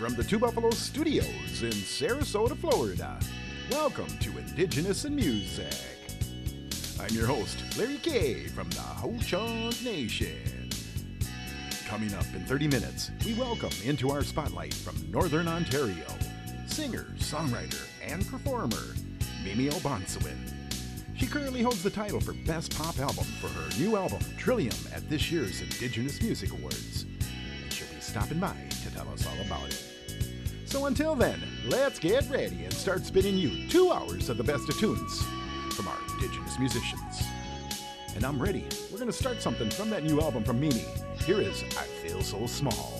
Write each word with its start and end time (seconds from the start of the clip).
from 0.00 0.14
the 0.14 0.24
Two 0.24 0.38
Buffalo 0.38 0.70
Studios 0.70 1.62
in 1.62 1.72
Sarasota, 1.72 2.56
Florida. 2.56 3.20
Welcome 3.70 4.08
to 4.20 4.38
Indigenous 4.38 5.04
in 5.04 5.14
Music. 5.14 5.74
I'm 6.98 7.14
your 7.14 7.26
host, 7.26 7.58
Larry 7.76 7.98
K 7.98 8.46
from 8.46 8.70
the 8.70 8.80
Ho 8.80 9.14
Chunk 9.20 9.82
Nation. 9.84 10.70
Coming 11.86 12.14
up 12.14 12.24
in 12.34 12.46
30 12.46 12.68
minutes, 12.68 13.10
we 13.26 13.34
welcome 13.34 13.68
into 13.84 14.10
our 14.10 14.22
spotlight 14.24 14.72
from 14.72 14.96
Northern 15.10 15.46
Ontario 15.46 16.06
singer, 16.66 17.08
songwriter, 17.18 17.86
and 18.02 18.26
performer 18.26 18.94
Mimi 19.44 19.68
O'Bonsawin. 19.68 20.38
She 21.14 21.26
currently 21.26 21.60
holds 21.60 21.82
the 21.82 21.90
title 21.90 22.20
for 22.20 22.32
Best 22.46 22.74
Pop 22.74 22.98
Album 23.00 23.26
for 23.38 23.48
her 23.48 23.68
new 23.78 23.98
album, 23.98 24.20
Trillium, 24.38 24.76
at 24.94 25.06
this 25.10 25.30
year's 25.30 25.60
Indigenous 25.60 26.22
Music 26.22 26.52
Awards. 26.52 27.04
And 27.62 27.70
she'll 27.70 27.86
be 27.88 28.00
stopping 28.00 28.38
by 28.38 28.56
to 28.82 28.94
tell 28.94 29.08
us 29.10 29.26
all 29.26 29.38
about 29.44 29.68
it. 29.68 29.89
So 30.70 30.86
until 30.86 31.16
then, 31.16 31.42
let's 31.66 31.98
get 31.98 32.30
ready 32.30 32.62
and 32.62 32.72
start 32.72 33.04
spinning 33.04 33.36
you 33.36 33.66
two 33.68 33.90
hours 33.90 34.28
of 34.28 34.36
the 34.36 34.44
best 34.44 34.68
of 34.68 34.78
tunes 34.78 35.20
from 35.72 35.88
our 35.88 35.98
Indigenous 36.14 36.60
musicians. 36.60 37.24
And 38.14 38.24
I'm 38.24 38.40
ready. 38.40 38.64
We're 38.88 38.98
going 38.98 39.10
to 39.10 39.12
start 39.12 39.42
something 39.42 39.68
from 39.68 39.90
that 39.90 40.04
new 40.04 40.20
album 40.20 40.44
from 40.44 40.60
Mimi. 40.60 40.84
Here 41.26 41.40
is 41.40 41.64
I 41.76 41.82
Feel 42.06 42.22
So 42.22 42.46
Small. 42.46 42.99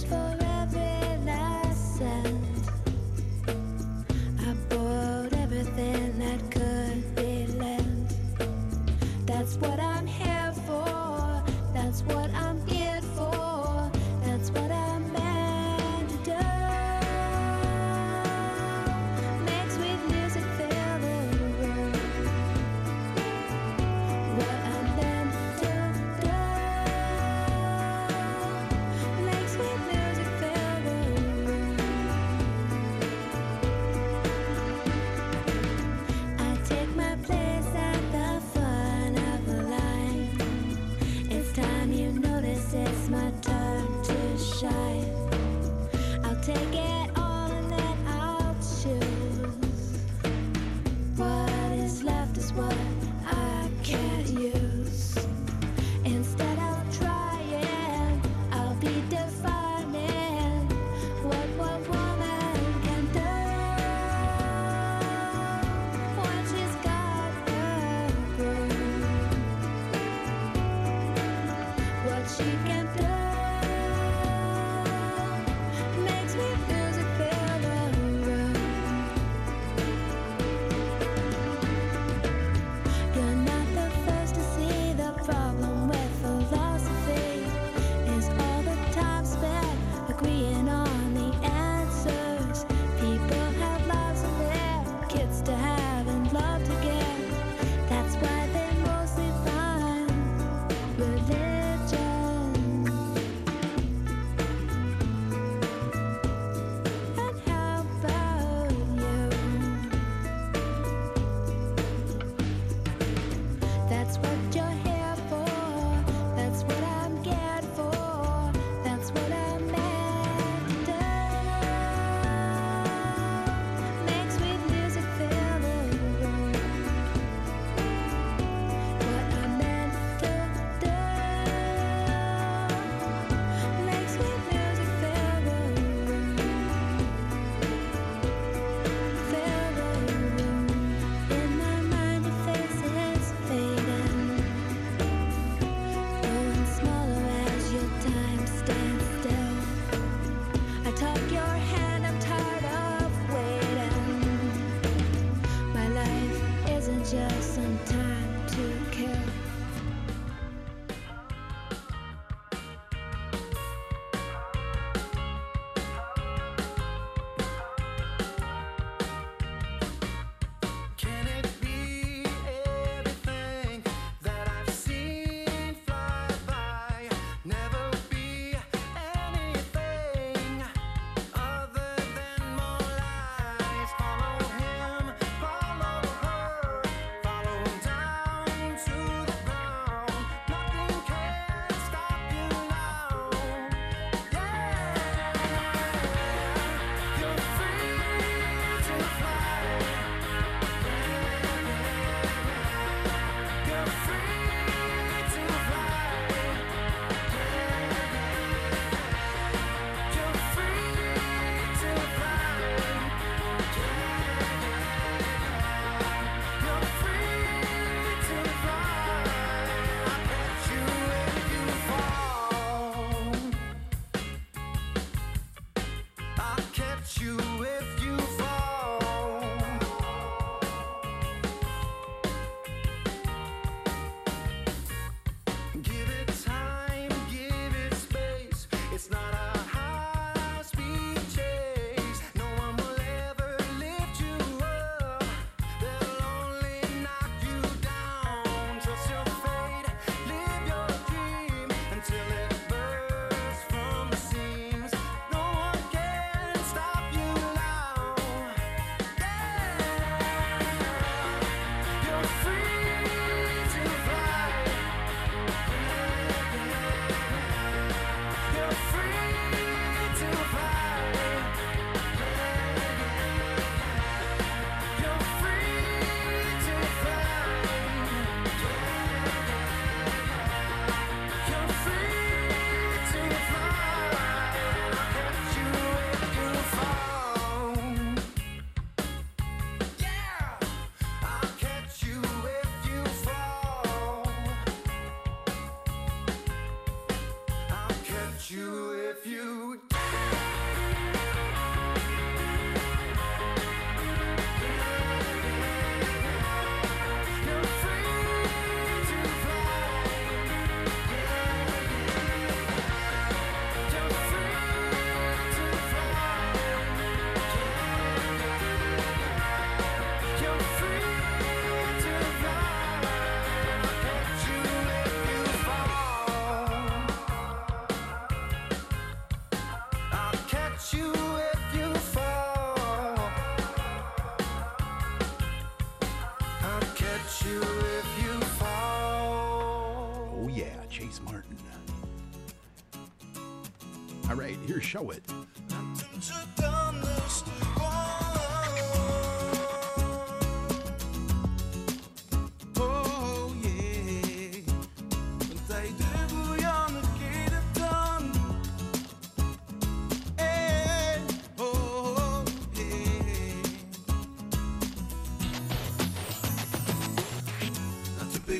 Scrounged 0.00 0.29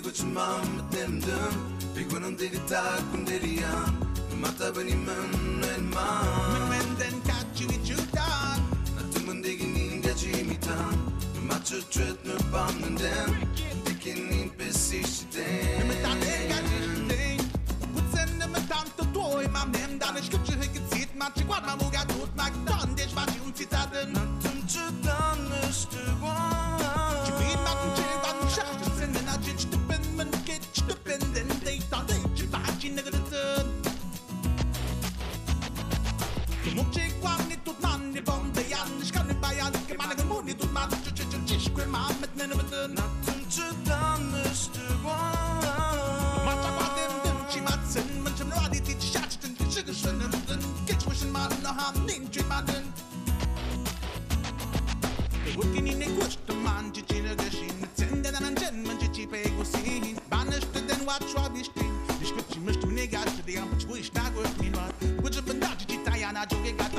koçmam 0.03 0.67
demdim 0.93 1.55
Bir 1.97 2.01
günüm 2.01 2.39
digi 2.39 2.67
tak 2.69 3.03
kunderiyan 3.13 3.91
Mata 4.41 4.77
beni 4.77 4.95
men 4.95 5.40
a 66.43 66.47
joke, 66.47 66.90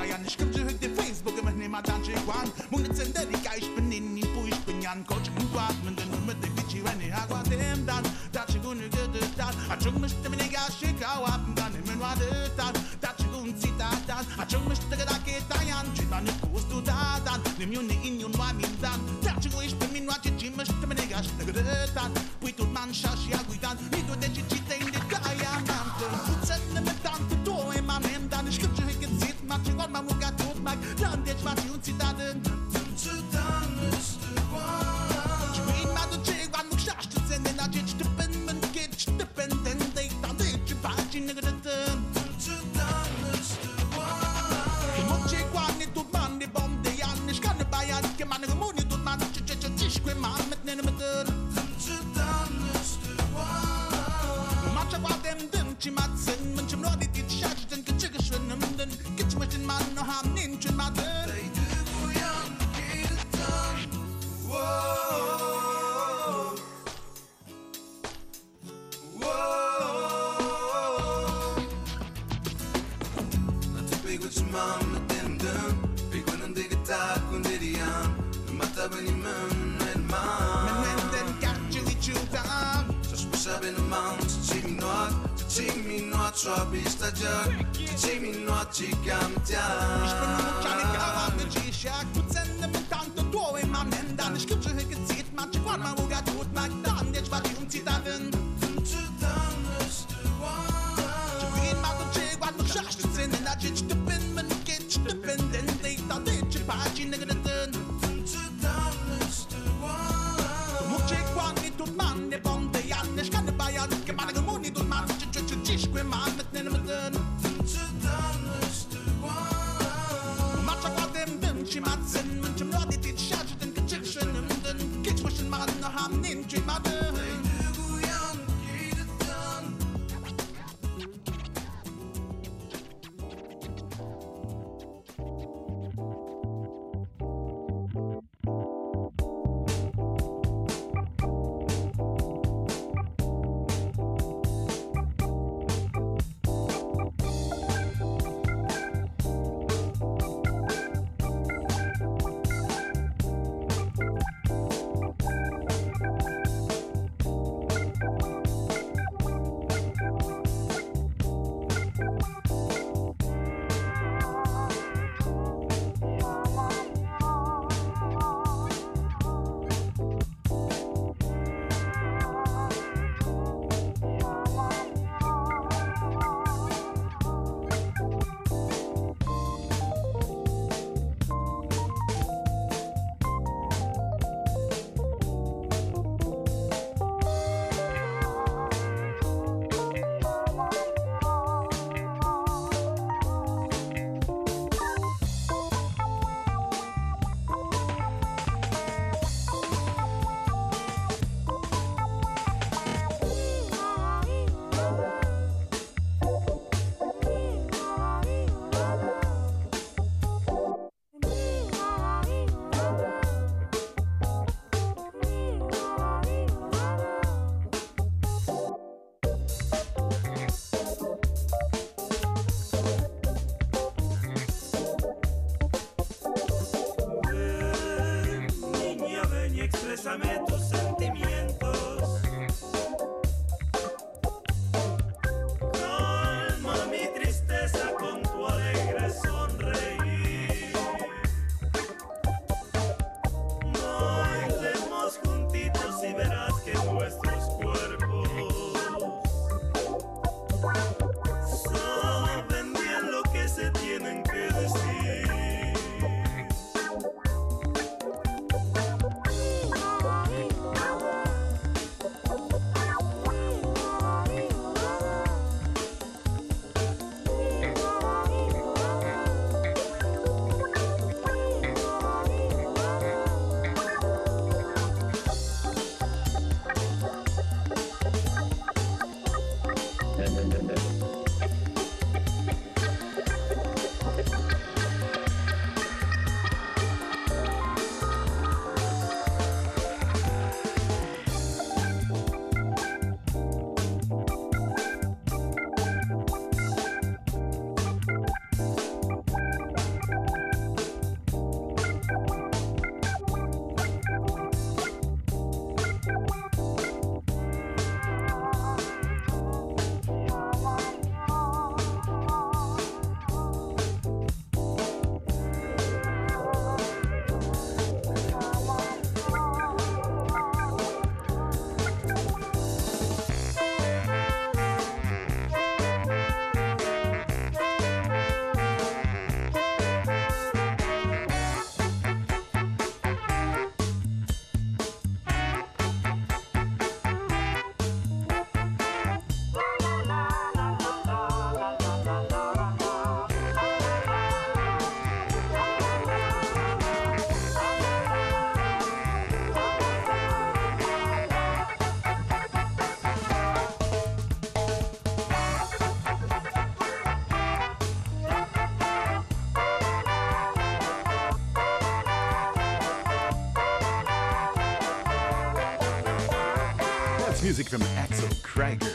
from 367.72 367.82
Axel 367.96 368.28
Krieger. 368.44 368.86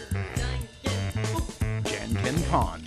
Janken 1.85 2.51
Pond. 2.51 2.87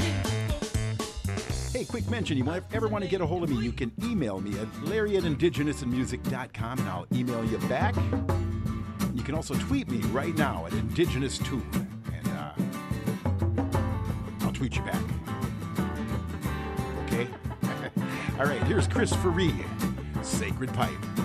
Hey, 1.74 1.84
quick 1.84 2.08
mention, 2.12 2.38
you 2.38 2.44
might 2.44 2.62
ever 2.76 2.88
want 2.88 3.04
to 3.04 3.10
get 3.10 3.22
a 3.22 3.26
hold 3.26 3.44
of 3.44 3.50
me, 3.50 3.58
you 3.58 3.72
can 3.72 3.92
email 4.04 4.40
me 4.40 4.60
at 4.60 4.68
larry 4.84 5.18
at 5.18 5.24
indigenousandmusic.com 5.24 6.80
and 6.80 6.88
I'll 6.88 7.08
email 7.12 7.44
you 7.44 7.58
back. 7.68 7.96
You 9.16 9.24
can 9.24 9.34
also 9.34 9.56
tweet 9.56 9.90
me 9.90 9.98
right 10.10 10.38
now 10.38 10.68
at 10.68 10.74
indigenoustube 10.74 11.88
and 12.14 12.28
uh, 12.38 12.54
I'll 14.42 14.54
tweet 14.54 14.76
you 14.76 14.84
back. 14.84 15.02
Okay? 17.06 17.28
All 18.40 18.46
right, 18.46 18.62
here's 18.66 18.88
Chris 18.88 19.12
Faree, 19.12 19.66
Sacred 20.24 20.72
Pipe. 20.72 21.19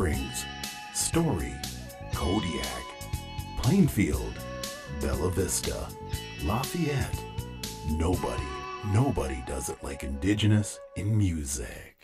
Springs, 0.00 0.46
Story, 0.94 1.52
Kodiak, 2.14 2.84
Plainfield, 3.58 4.32
Bella 4.98 5.30
Vista, 5.30 5.88
Lafayette. 6.42 7.22
Nobody, 7.98 8.48
nobody 8.94 9.44
does 9.46 9.68
it 9.68 9.76
like 9.82 10.02
Indigenous 10.02 10.80
in 10.96 11.18
music. 11.18 11.99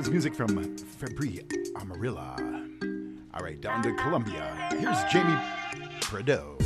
Was 0.00 0.10
music 0.10 0.34
from 0.34 0.48
Fabri 0.48 1.44
Amarilla. 1.74 2.34
All 3.34 3.44
right, 3.44 3.60
down 3.60 3.82
to 3.82 3.92
Colombia. 3.96 4.68
Here's 4.70 5.04
Jamie 5.12 5.38
Prado. 6.00 6.56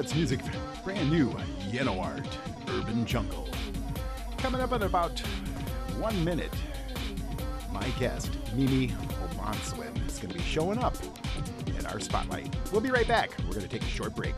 That's 0.00 0.14
music 0.14 0.40
brand 0.82 1.10
new, 1.10 1.28
Yeno 1.70 2.02
Art, 2.02 2.26
Urban 2.70 3.04
Jungle. 3.04 3.46
Coming 4.38 4.62
up 4.62 4.72
in 4.72 4.84
about 4.84 5.20
one 5.98 6.24
minute, 6.24 6.54
my 7.70 7.86
guest, 7.98 8.30
Mimi 8.54 8.94
O'Bonsawin, 9.22 9.94
is 10.08 10.18
going 10.18 10.30
to 10.30 10.38
be 10.38 10.42
showing 10.42 10.78
up 10.78 10.96
in 11.66 11.84
our 11.84 12.00
spotlight. 12.00 12.48
We'll 12.72 12.80
be 12.80 12.90
right 12.90 13.06
back. 13.06 13.36
We're 13.40 13.52
going 13.52 13.60
to 13.60 13.68
take 13.68 13.82
a 13.82 13.90
short 13.90 14.14
break. 14.14 14.29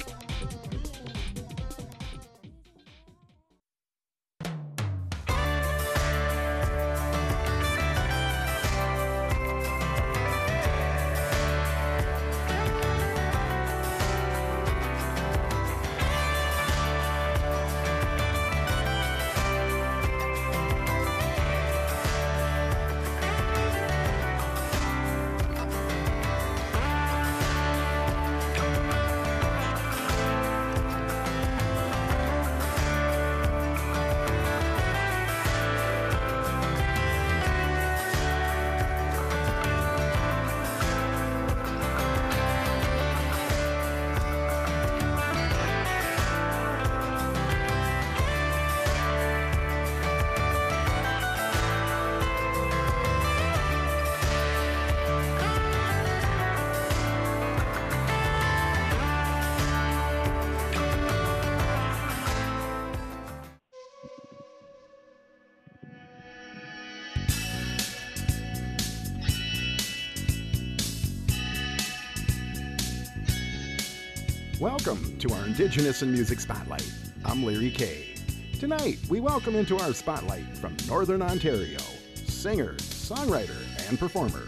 Indigenous 75.53 76.01
and 76.01 76.11
Music 76.11 76.41
Spotlight. 76.41 76.91
I'm 77.27 77.45
Larry 77.45 77.71
Kay. 77.71 78.15
Tonight, 78.59 78.99
we 79.11 79.21
welcome 79.21 79.55
into 79.55 79.77
our 79.77 79.93
spotlight 79.93 80.47
from 80.57 80.75
Northern 80.89 81.21
Ontario, 81.21 81.79
singer, 82.15 82.73
songwriter, 82.79 83.61
and 83.87 83.99
performer. 83.99 84.47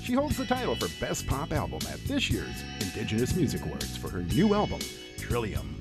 She 0.00 0.12
holds 0.12 0.36
the 0.36 0.46
title 0.46 0.76
for 0.76 0.86
Best 1.04 1.26
Pop 1.26 1.52
Album 1.52 1.80
at 1.90 1.98
this 2.04 2.30
year's 2.30 2.62
Indigenous 2.80 3.34
Music 3.34 3.64
Awards 3.64 3.96
for 3.96 4.08
her 4.10 4.22
new 4.22 4.54
album, 4.54 4.78
Trillium. 5.18 5.76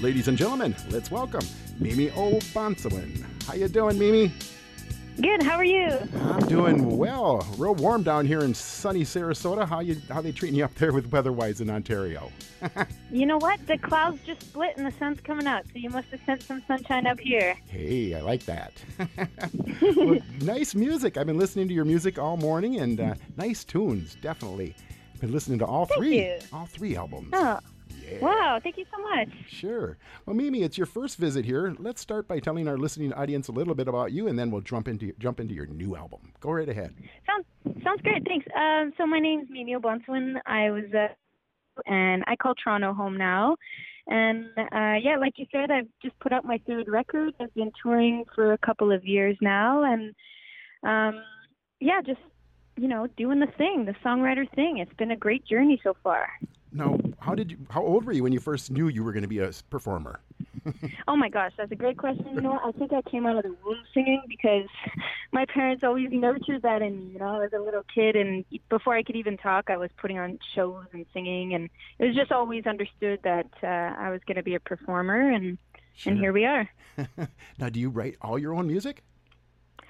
Ladies 0.00 0.28
and 0.28 0.38
gentlemen, 0.38 0.76
let's 0.90 1.10
welcome 1.10 1.44
Mimi 1.80 2.12
O'Bonsawin. 2.12 3.24
How 3.48 3.54
you 3.54 3.66
doing, 3.66 3.98
Mimi? 3.98 4.32
Good. 5.20 5.42
How 5.44 5.56
are 5.56 5.64
you? 5.64 5.96
I'm 6.24 6.46
doing 6.48 6.96
well. 6.96 7.46
Real 7.56 7.74
warm 7.76 8.02
down 8.02 8.26
here 8.26 8.40
in 8.40 8.52
sunny 8.52 9.02
Sarasota. 9.02 9.66
How 9.66 9.78
you 9.80 9.96
how 10.10 10.20
they 10.20 10.32
treating 10.32 10.58
you 10.58 10.64
up 10.64 10.74
there 10.74 10.92
with 10.92 11.06
weather-wise 11.12 11.60
in 11.60 11.70
Ontario? 11.70 12.30
You 13.10 13.26
know 13.26 13.36
what? 13.36 13.64
The 13.68 13.78
clouds 13.78 14.18
just 14.26 14.40
split 14.40 14.76
and 14.76 14.84
the 14.84 14.90
sun's 14.98 15.20
coming 15.20 15.46
out, 15.46 15.64
so 15.66 15.72
you 15.74 15.88
must 15.90 16.08
have 16.08 16.20
sent 16.26 16.42
some 16.42 16.62
sunshine 16.66 17.06
up 17.06 17.20
here. 17.20 17.56
Hey, 17.68 18.12
I 18.14 18.22
like 18.22 18.44
that. 18.46 18.72
well, 19.96 20.18
nice 20.40 20.74
music. 20.74 21.16
I've 21.16 21.26
been 21.26 21.38
listening 21.38 21.68
to 21.68 21.74
your 21.74 21.84
music 21.84 22.18
all 22.18 22.36
morning, 22.36 22.80
and 22.80 22.98
uh, 22.98 23.14
nice 23.36 23.62
tunes, 23.62 24.16
definitely. 24.20 24.74
Been 25.20 25.30
listening 25.30 25.60
to 25.60 25.66
all 25.66 25.86
Thank 25.86 25.98
three, 26.00 26.24
you. 26.24 26.38
all 26.52 26.66
three 26.66 26.96
albums. 26.96 27.28
Oh, 27.34 27.60
Yeah. 28.10 28.18
Wow, 28.20 28.60
thank 28.62 28.76
you 28.76 28.84
so 28.94 29.02
much. 29.02 29.28
Sure. 29.48 29.96
Well, 30.26 30.36
Mimi, 30.36 30.62
it's 30.62 30.76
your 30.76 30.86
first 30.86 31.16
visit 31.18 31.44
here. 31.44 31.74
Let's 31.78 32.00
start 32.00 32.28
by 32.28 32.38
telling 32.40 32.68
our 32.68 32.76
listening 32.76 33.12
audience 33.12 33.48
a 33.48 33.52
little 33.52 33.74
bit 33.74 33.88
about 33.88 34.12
you, 34.12 34.28
and 34.28 34.38
then 34.38 34.50
we'll 34.50 34.60
jump 34.60 34.88
into 34.88 35.12
jump 35.18 35.40
into 35.40 35.54
your 35.54 35.66
new 35.66 35.96
album. 35.96 36.32
Go 36.40 36.50
right 36.50 36.68
ahead. 36.68 36.94
Sounds 37.26 37.46
sounds 37.82 38.02
great. 38.02 38.24
Thanks. 38.26 38.46
Um, 38.56 38.92
so 38.98 39.06
my 39.06 39.18
name's 39.18 39.48
Mimi 39.50 39.74
O'Bonsawin. 39.74 40.36
I 40.46 40.70
was 40.70 40.84
uh, 40.92 41.08
and 41.86 42.24
I 42.26 42.36
call 42.36 42.54
Toronto 42.54 42.92
home 42.92 43.16
now. 43.16 43.56
And 44.06 44.46
uh, 44.58 44.96
yeah, 45.02 45.16
like 45.18 45.34
you 45.36 45.46
said, 45.50 45.70
I've 45.70 45.88
just 46.02 46.18
put 46.20 46.32
out 46.32 46.44
my 46.44 46.60
third 46.66 46.88
record. 46.88 47.32
I've 47.40 47.54
been 47.54 47.72
touring 47.82 48.24
for 48.34 48.52
a 48.52 48.58
couple 48.58 48.92
of 48.92 49.04
years 49.04 49.36
now, 49.40 49.82
and 49.82 50.14
um, 50.82 51.22
yeah, 51.80 52.00
just 52.04 52.20
you 52.76 52.88
know, 52.88 53.06
doing 53.16 53.40
the 53.40 53.46
thing, 53.56 53.84
the 53.84 53.94
songwriter 54.04 54.50
thing. 54.54 54.78
It's 54.78 54.92
been 54.94 55.12
a 55.12 55.16
great 55.16 55.46
journey 55.46 55.80
so 55.82 55.94
far. 56.02 56.28
Now, 56.74 56.98
how 57.20 57.36
did 57.36 57.52
you? 57.52 57.58
How 57.70 57.82
old 57.82 58.04
were 58.04 58.12
you 58.12 58.24
when 58.24 58.32
you 58.32 58.40
first 58.40 58.70
knew 58.70 58.88
you 58.88 59.04
were 59.04 59.12
going 59.12 59.22
to 59.22 59.28
be 59.28 59.38
a 59.38 59.52
performer? 59.70 60.20
Oh 61.06 61.16
my 61.16 61.28
gosh, 61.28 61.52
that's 61.58 61.70
a 61.70 61.76
great 61.76 61.98
question. 61.98 62.26
You 62.34 62.40
know, 62.40 62.58
I 62.64 62.72
think 62.72 62.90
I 62.94 63.02
came 63.02 63.26
out 63.26 63.36
of 63.36 63.42
the 63.42 63.54
womb 63.64 63.82
singing 63.92 64.22
because 64.26 64.66
my 65.30 65.44
parents 65.44 65.84
always 65.84 66.08
nurtured 66.10 66.62
that 66.62 66.80
in 66.80 66.96
me. 66.96 67.12
You 67.12 67.18
know, 67.18 67.26
I 67.26 67.38
was 67.38 67.50
a 67.54 67.58
little 67.58 67.82
kid, 67.94 68.16
and 68.16 68.46
before 68.70 68.94
I 68.96 69.02
could 69.02 69.14
even 69.14 69.36
talk, 69.36 69.68
I 69.68 69.76
was 69.76 69.90
putting 69.98 70.18
on 70.18 70.38
shows 70.54 70.86
and 70.92 71.04
singing, 71.12 71.52
and 71.52 71.68
it 71.98 72.06
was 72.06 72.16
just 72.16 72.32
always 72.32 72.64
understood 72.66 73.20
that 73.24 73.50
uh, 73.62 73.66
I 73.66 74.08
was 74.10 74.22
going 74.26 74.36
to 74.36 74.42
be 74.42 74.54
a 74.54 74.60
performer, 74.60 75.30
and 75.30 75.58
and 76.06 76.18
here 76.18 76.32
we 76.32 76.46
are. 76.46 76.68
now, 77.58 77.68
do 77.68 77.78
you 77.78 77.90
write 77.90 78.16
all 78.22 78.38
your 78.38 78.54
own 78.54 78.66
music? 78.66 79.02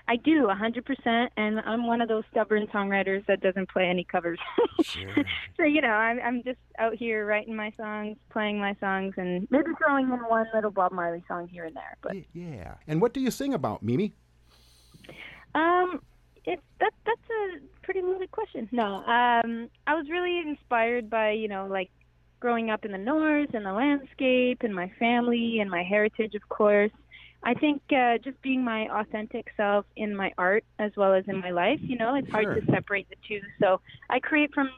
I 0.07 0.17
do, 0.17 0.51
a 0.51 0.55
100%, 0.55 1.29
and 1.37 1.61
I'm 1.61 1.87
one 1.87 2.03
of 2.03 2.09
those 2.09 2.25
stubborn 2.31 2.67
songwriters 2.67 3.25
that 3.27 3.41
doesn't 3.41 3.71
play 3.71 3.85
any 3.85 4.05
covers. 4.05 4.39
Sure. 4.83 5.15
so, 5.57 5.63
you 5.63 5.81
know, 5.81 5.89
I'm, 5.89 6.21
I'm 6.21 6.43
just 6.43 6.59
out 6.79 6.95
here 6.95 7.25
writing 7.25 7.57
my 7.57 7.73
songs, 7.77 8.17
playing 8.31 8.59
my 8.59 8.75
songs, 8.81 9.15
and 9.17 9.47
maybe 9.51 9.71
throwing 9.79 10.07
in 10.07 10.19
one 10.29 10.47
little 10.53 10.71
Bob 10.71 10.93
Marley 10.93 11.25
song 11.27 11.49
here 11.49 11.65
and 11.65 11.75
there. 11.75 11.97
But 12.03 12.17
yeah. 12.35 12.75
And 12.87 13.01
what 13.01 13.15
do 13.15 13.21
you 13.21 13.31
sing 13.31 13.55
about, 13.55 13.83
Mimi? 13.83 14.13
Um, 15.55 16.03
it 16.45 16.61
that 16.81 16.93
that's 17.07 17.31
a 17.31 17.61
pretty 17.83 18.03
loaded 18.03 18.31
question. 18.31 18.69
No, 18.73 18.97
um, 18.97 19.71
I 19.87 19.95
was 19.95 20.07
really 20.11 20.39
inspired 20.41 21.09
by 21.09 21.31
you 21.31 21.49
know 21.49 21.67
like 21.71 21.91
growing 22.41 22.69
up 22.69 22.85
in 22.85 22.93
the 22.93 22.99
north 22.99 23.55
and 23.55 23.65
the 23.65 23.73
landscape 23.73 24.59
and 24.63 24.75
my 24.75 24.91
family 24.99 25.61
and 25.61 25.71
my 25.71 25.83
heritage, 25.83 26.35
of 26.35 26.47
course. 26.49 26.91
I 27.45 27.55
think 27.55 27.83
uh, 27.95 28.19
just 28.19 28.41
being 28.43 28.65
my 28.65 28.89
authentic 29.01 29.49
self 29.57 29.85
in 29.97 30.17
my 30.17 30.33
art 30.39 30.65
as 30.79 30.93
well 30.97 31.13
as 31.13 31.25
in 31.29 31.41
my 31.41 31.51
life, 31.51 31.79
you 31.83 31.97
know, 31.99 32.15
it's 32.15 32.31
hard 32.31 32.47
to 32.61 32.73
separate 32.73 33.09
the 33.11 33.17
two. 33.29 33.41
So 33.61 33.81
I 34.09 34.19
create 34.19 34.53
from, 34.55 34.71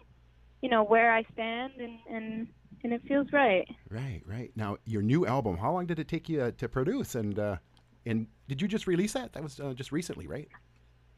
you 0.62 0.68
know, 0.68 0.82
where 0.82 1.12
I 1.12 1.22
stand 1.32 1.74
and 1.78 1.98
and 2.10 2.48
and 2.82 2.92
it 2.92 3.02
feels 3.08 3.28
right. 3.32 3.66
Right, 3.88 4.22
right. 4.26 4.50
Now, 4.56 4.78
your 4.84 5.02
new 5.02 5.26
album. 5.26 5.56
How 5.56 5.72
long 5.72 5.86
did 5.86 5.98
it 5.98 6.08
take 6.08 6.28
you 6.28 6.42
uh, 6.42 6.50
to 6.58 6.68
produce? 6.68 7.14
And 7.14 7.38
uh, 7.38 7.56
and 8.04 8.26
did 8.48 8.60
you 8.60 8.68
just 8.68 8.86
release 8.86 9.12
that? 9.12 9.32
That 9.32 9.42
was 9.42 9.60
uh, 9.60 9.72
just 9.72 9.92
recently, 9.92 10.26
right? 10.26 10.48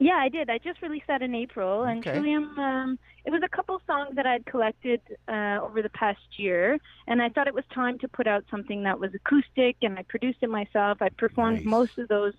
Yeah, 0.01 0.14
I 0.14 0.28
did. 0.28 0.49
I 0.49 0.59
just 0.59 0.80
released 0.80 1.09
that 1.09 1.22
in 1.22 1.34
April, 1.34 1.82
and 1.84 1.99
Okay. 2.07 2.12
Trillium. 2.12 2.57
Um, 2.59 2.99
it 3.24 3.30
was 3.30 3.42
a 3.44 3.49
couple 3.49 3.80
songs 3.86 4.14
that 4.14 4.26
I'd 4.26 4.46
collected 4.46 5.01
uh, 5.26 5.59
over 5.61 5.82
the 5.82 5.88
past 5.90 6.20
year, 6.38 6.78
and 7.09 7.20
I 7.20 7.28
thought 7.30 7.49
it 7.49 7.55
was 7.55 7.64
time 7.74 7.99
to 8.01 8.09
put 8.09 8.26
out 8.28 8.44
something 8.51 8.84
that 8.84 9.01
was 9.01 9.12
acoustic, 9.14 9.76
and 9.82 9.99
I 9.99 10.03
produced 10.03 10.38
it 10.42 10.51
myself. 10.51 10.99
I 11.03 11.09
performed 11.09 11.59
Nice. 11.59 11.66
most 11.66 11.99
of 11.99 12.07
those 12.09 12.34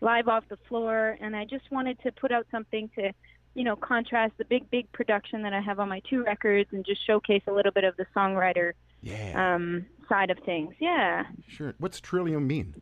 live 0.00 0.26
off 0.26 0.44
the 0.48 0.56
floor, 0.68 1.18
and 1.20 1.36
I 1.36 1.44
just 1.44 1.70
wanted 1.70 2.00
to 2.00 2.12
put 2.12 2.32
out 2.32 2.46
something 2.50 2.88
to, 2.96 3.12
you 3.54 3.62
know, 3.64 3.76
contrast 3.76 4.32
the 4.38 4.46
big, 4.46 4.70
big 4.70 4.90
production 4.92 5.42
that 5.42 5.52
I 5.52 5.60
have 5.60 5.78
on 5.80 5.90
my 5.90 6.00
two 6.08 6.24
records, 6.24 6.70
and 6.72 6.82
just 6.84 7.06
showcase 7.06 7.42
a 7.46 7.52
little 7.52 7.72
bit 7.72 7.84
of 7.84 7.94
the 7.98 8.06
songwriter 8.16 8.72
Yeah. 9.02 9.54
um, 9.54 9.84
side 10.08 10.30
of 10.30 10.38
things. 10.46 10.74
Yeah. 10.80 11.26
sure. 11.46 11.74
What's 11.78 12.00
Trillium 12.00 12.46
mean? 12.46 12.74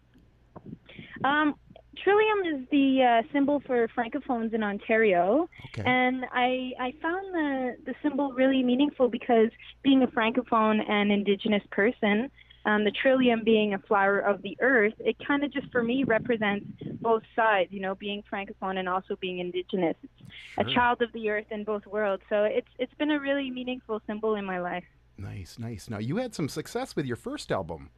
Um, 1.24 1.56
Trillium 1.96 2.60
is 2.60 2.68
the 2.70 3.02
uh, 3.02 3.32
symbol 3.32 3.60
for 3.66 3.88
francophones 3.88 4.54
in 4.54 4.62
Ontario. 4.62 5.48
Okay. 5.74 5.82
And 5.88 6.24
I 6.32 6.72
I 6.78 6.94
found 7.02 7.34
the 7.34 7.76
the 7.84 7.94
symbol 8.02 8.32
really 8.32 8.62
meaningful 8.62 9.08
because 9.08 9.50
being 9.82 10.02
a 10.02 10.06
francophone 10.06 10.88
and 10.88 11.10
indigenous 11.10 11.62
person, 11.70 12.30
um, 12.64 12.84
the 12.84 12.92
trillium 12.92 13.42
being 13.44 13.74
a 13.74 13.78
flower 13.78 14.20
of 14.20 14.42
the 14.42 14.56
earth, 14.60 14.94
it 15.00 15.16
kind 15.26 15.42
of 15.42 15.52
just 15.52 15.70
for 15.72 15.82
me 15.82 16.04
represents 16.04 16.66
both 17.00 17.22
sides. 17.34 17.72
You 17.72 17.80
know, 17.80 17.94
being 17.94 18.22
francophone 18.32 18.78
and 18.78 18.88
also 18.88 19.16
being 19.16 19.40
indigenous. 19.40 19.96
It's 20.02 20.68
a 20.70 20.72
child 20.72 21.02
of 21.02 21.12
the 21.12 21.28
earth 21.28 21.46
in 21.50 21.64
both 21.64 21.86
worlds. 21.86 22.22
So 22.28 22.44
it's 22.44 22.70
it's 22.78 22.94
been 22.94 23.10
a 23.10 23.18
really 23.18 23.50
meaningful 23.50 24.00
symbol 24.06 24.36
in 24.36 24.44
my 24.44 24.60
life. 24.60 24.84
Nice, 25.20 25.58
nice. 25.58 25.90
Now, 25.90 25.98
you 25.98 26.16
had 26.16 26.34
some 26.34 26.48
success 26.48 26.96
with 26.96 27.04
your 27.04 27.16
first 27.16 27.52
album. 27.52 27.90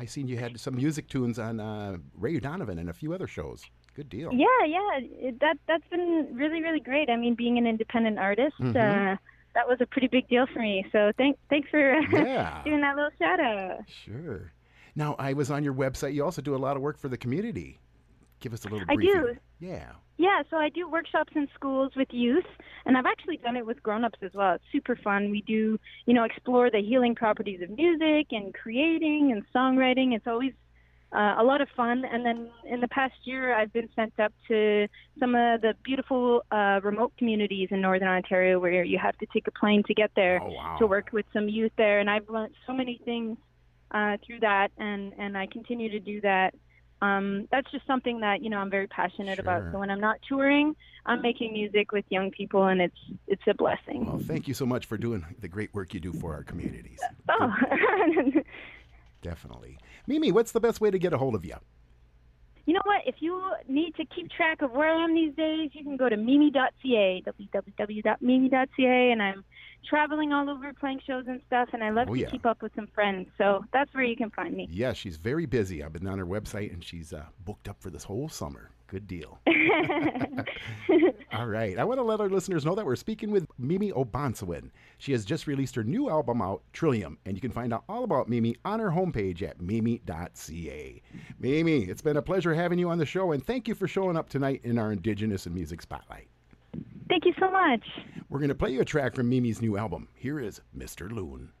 I 0.00 0.06
seen 0.06 0.26
you 0.26 0.38
had 0.38 0.58
some 0.58 0.76
music 0.76 1.08
tunes 1.08 1.38
on 1.38 1.60
uh, 1.60 1.98
Ray 2.16 2.38
Donovan 2.40 2.78
and 2.78 2.88
a 2.88 2.92
few 2.94 3.12
other 3.12 3.26
shows. 3.26 3.62
Good 3.94 4.08
deal. 4.08 4.32
Yeah, 4.32 4.46
yeah, 4.66 4.98
it, 5.28 5.40
that 5.40 5.58
that's 5.68 5.86
been 5.90 6.28
really 6.32 6.62
really 6.62 6.80
great. 6.80 7.10
I 7.10 7.16
mean, 7.16 7.34
being 7.34 7.58
an 7.58 7.66
independent 7.66 8.18
artist. 8.18 8.56
Mhm. 8.60 8.70
Uh, 8.76 9.16
that 9.54 9.68
was 9.68 9.78
a 9.80 9.86
pretty 9.86 10.06
big 10.06 10.28
deal 10.28 10.46
for 10.52 10.60
me. 10.60 10.86
So 10.92 11.10
thank, 11.18 11.36
thanks 11.50 11.68
for 11.70 11.94
Yeah. 12.12 12.62
doing 12.64 12.80
that 12.82 12.94
little 12.96 13.10
shout 13.18 13.40
out. 13.40 13.80
Sure. 14.04 14.52
Now, 14.94 15.16
I 15.18 15.32
was 15.32 15.50
on 15.50 15.64
your 15.64 15.74
website. 15.74 16.14
You 16.14 16.24
also 16.24 16.40
do 16.40 16.54
a 16.54 16.56
lot 16.56 16.76
of 16.76 16.82
work 16.82 16.98
for 16.98 17.08
the 17.08 17.16
community. 17.18 17.80
Give 18.38 18.52
us 18.54 18.64
a 18.64 18.68
little 18.68 18.86
I 18.88 18.94
briefing. 18.94 19.20
do. 19.22 19.36
Yeah. 19.58 19.90
Yeah, 20.20 20.42
so 20.50 20.58
I 20.58 20.68
do 20.68 20.86
workshops 20.86 21.32
in 21.34 21.48
schools 21.54 21.92
with 21.96 22.08
youth, 22.10 22.44
and 22.84 22.94
I've 22.98 23.06
actually 23.06 23.38
done 23.38 23.56
it 23.56 23.64
with 23.64 23.82
grown-ups 23.82 24.18
as 24.20 24.32
well. 24.34 24.52
It's 24.56 24.64
super 24.70 24.94
fun. 25.02 25.30
We 25.30 25.40
do, 25.40 25.78
you 26.04 26.12
know, 26.12 26.24
explore 26.24 26.70
the 26.70 26.82
healing 26.82 27.14
properties 27.14 27.62
of 27.62 27.70
music 27.70 28.26
and 28.30 28.52
creating 28.52 29.32
and 29.32 29.42
songwriting. 29.54 30.14
It's 30.14 30.26
always 30.26 30.52
uh, 31.16 31.36
a 31.38 31.42
lot 31.42 31.62
of 31.62 31.68
fun. 31.74 32.04
And 32.04 32.20
then 32.26 32.50
in 32.68 32.80
the 32.82 32.88
past 32.88 33.14
year, 33.24 33.54
I've 33.54 33.72
been 33.72 33.88
sent 33.96 34.12
up 34.20 34.34
to 34.48 34.86
some 35.18 35.34
of 35.34 35.62
the 35.62 35.72
beautiful 35.82 36.42
uh, 36.52 36.80
remote 36.82 37.12
communities 37.16 37.68
in 37.70 37.80
Northern 37.80 38.08
Ontario 38.08 38.58
where 38.60 38.84
you 38.84 38.98
have 38.98 39.16
to 39.22 39.26
take 39.32 39.46
a 39.48 39.52
plane 39.52 39.82
to 39.86 39.94
get 39.94 40.10
there 40.16 40.38
Oh, 40.42 40.50
wow. 40.50 40.76
to 40.80 40.86
work 40.86 41.08
with 41.14 41.24
some 41.32 41.48
youth 41.48 41.72
there. 41.78 41.98
And 42.00 42.10
I've 42.10 42.28
learned 42.28 42.54
so 42.66 42.74
many 42.74 43.00
things 43.06 43.38
uh, 43.90 44.18
through 44.26 44.40
that, 44.40 44.68
and, 44.76 45.14
and 45.18 45.38
I 45.38 45.46
continue 45.46 45.88
to 45.90 45.98
do 45.98 46.20
that. 46.20 46.54
Um, 47.02 47.48
that's 47.50 47.70
just 47.70 47.86
something 47.86 48.20
that 48.20 48.42
you 48.42 48.50
know 48.50 48.58
I'm 48.58 48.70
very 48.70 48.86
passionate 48.86 49.38
about. 49.38 49.62
So 49.72 49.78
when 49.78 49.90
I'm 49.90 50.00
not 50.00 50.18
touring, 50.28 50.76
I'm 51.06 51.22
making 51.22 51.52
music 51.52 51.92
with 51.92 52.04
young 52.10 52.30
people, 52.30 52.66
and 52.66 52.80
it's 52.80 52.96
it's 53.26 53.42
a 53.46 53.54
blessing. 53.54 54.06
Well, 54.06 54.18
thank 54.18 54.46
you 54.46 54.54
so 54.54 54.66
much 54.66 54.86
for 54.86 54.98
doing 54.98 55.24
the 55.40 55.48
great 55.48 55.72
work 55.74 55.94
you 55.94 56.00
do 56.00 56.12
for 56.12 56.34
our 56.34 56.42
communities. 56.42 57.00
oh, 57.28 57.52
Definitely. 59.22 59.78
Mimi, 60.06 60.32
what's 60.32 60.52
the 60.52 60.60
best 60.60 60.80
way 60.80 60.90
to 60.90 60.98
get 60.98 61.12
a 61.12 61.18
hold 61.18 61.34
of 61.34 61.44
you? 61.44 61.56
You 62.66 62.74
know 62.74 62.80
what? 62.84 63.02
If 63.06 63.16
you 63.20 63.42
need 63.68 63.94
to 63.96 64.04
keep 64.04 64.30
track 64.30 64.62
of 64.62 64.72
where 64.72 64.88
I 64.90 65.04
am 65.04 65.14
these 65.14 65.34
days, 65.34 65.70
you 65.72 65.82
can 65.84 65.96
go 65.96 66.08
to 66.08 66.16
mimi.ca, 66.16 67.22
www.mimi.ca, 67.26 69.10
and 69.12 69.22
I'm 69.22 69.44
traveling 69.88 70.32
all 70.32 70.48
over 70.50 70.72
playing 70.74 71.00
shows 71.06 71.24
and 71.26 71.40
stuff, 71.46 71.70
and 71.72 71.82
I 71.82 71.90
love 71.90 72.08
Oh, 72.10 72.14
to 72.14 72.20
yeah. 72.20 72.30
keep 72.30 72.44
up 72.46 72.62
with 72.62 72.72
some 72.74 72.86
friends. 72.94 73.28
So 73.38 73.64
that's 73.72 73.92
where 73.94 74.04
you 74.04 74.16
can 74.16 74.30
find 74.30 74.54
me. 74.54 74.68
Yeah, 74.70 74.92
she's 74.92 75.16
very 75.16 75.46
busy. 75.46 75.82
I've 75.82 75.92
been 75.92 76.06
on 76.06 76.18
her 76.18 76.26
website 76.26 76.72
and 76.72 76.84
she's 76.84 77.12
uh, 77.12 77.24
booked 77.44 77.68
up 77.68 77.80
for 77.80 77.90
this 77.90 78.04
whole 78.04 78.28
summer. 78.28 78.70
Good 78.90 79.06
deal. 79.06 79.38
All 81.32 81.46
right. 81.46 81.78
I 81.78 81.84
want 81.84 81.98
to 81.98 82.02
let 82.02 82.20
our 82.20 82.28
listeners 82.28 82.64
know 82.64 82.74
that 82.74 82.84
we're 82.84 82.96
speaking 82.96 83.30
with 83.30 83.46
Mimi 83.56 83.92
O'Bonsawin. 83.92 84.72
She 84.98 85.12
has 85.12 85.24
just 85.24 85.46
released 85.46 85.76
her 85.76 85.84
new 85.84 86.10
album 86.10 86.42
out, 86.42 86.62
Trillium, 86.72 87.16
and 87.24 87.36
you 87.36 87.40
can 87.40 87.52
find 87.52 87.72
out 87.72 87.84
all 87.88 88.02
about 88.02 88.28
Mimi 88.28 88.56
on 88.64 88.80
her 88.80 88.90
homepage 88.90 89.42
at 89.42 89.60
mimi.ca. 89.60 91.02
Mimi, 91.38 91.84
it's 91.84 92.02
been 92.02 92.16
a 92.16 92.22
pleasure 92.22 92.52
having 92.52 92.80
you 92.80 92.90
on 92.90 92.98
the 92.98 93.06
show, 93.06 93.30
and 93.30 93.46
thank 93.46 93.68
you 93.68 93.76
for 93.76 93.86
showing 93.86 94.16
up 94.16 94.28
tonight 94.28 94.60
in 94.64 94.76
our 94.76 94.90
Indigenous 94.90 95.46
and 95.46 95.54
Music 95.54 95.82
Spotlight. 95.82 96.26
Thank 97.08 97.26
you 97.26 97.32
so 97.38 97.48
much. 97.48 97.84
We're 98.28 98.40
going 98.40 98.48
to 98.48 98.56
play 98.56 98.70
you 98.70 98.80
a 98.80 98.84
track 98.84 99.14
from 99.14 99.28
Mimi's 99.28 99.62
new 99.62 99.76
album. 99.76 100.08
Here 100.16 100.40
is 100.40 100.60
Mr. 100.76 101.12
Loon. 101.12 101.52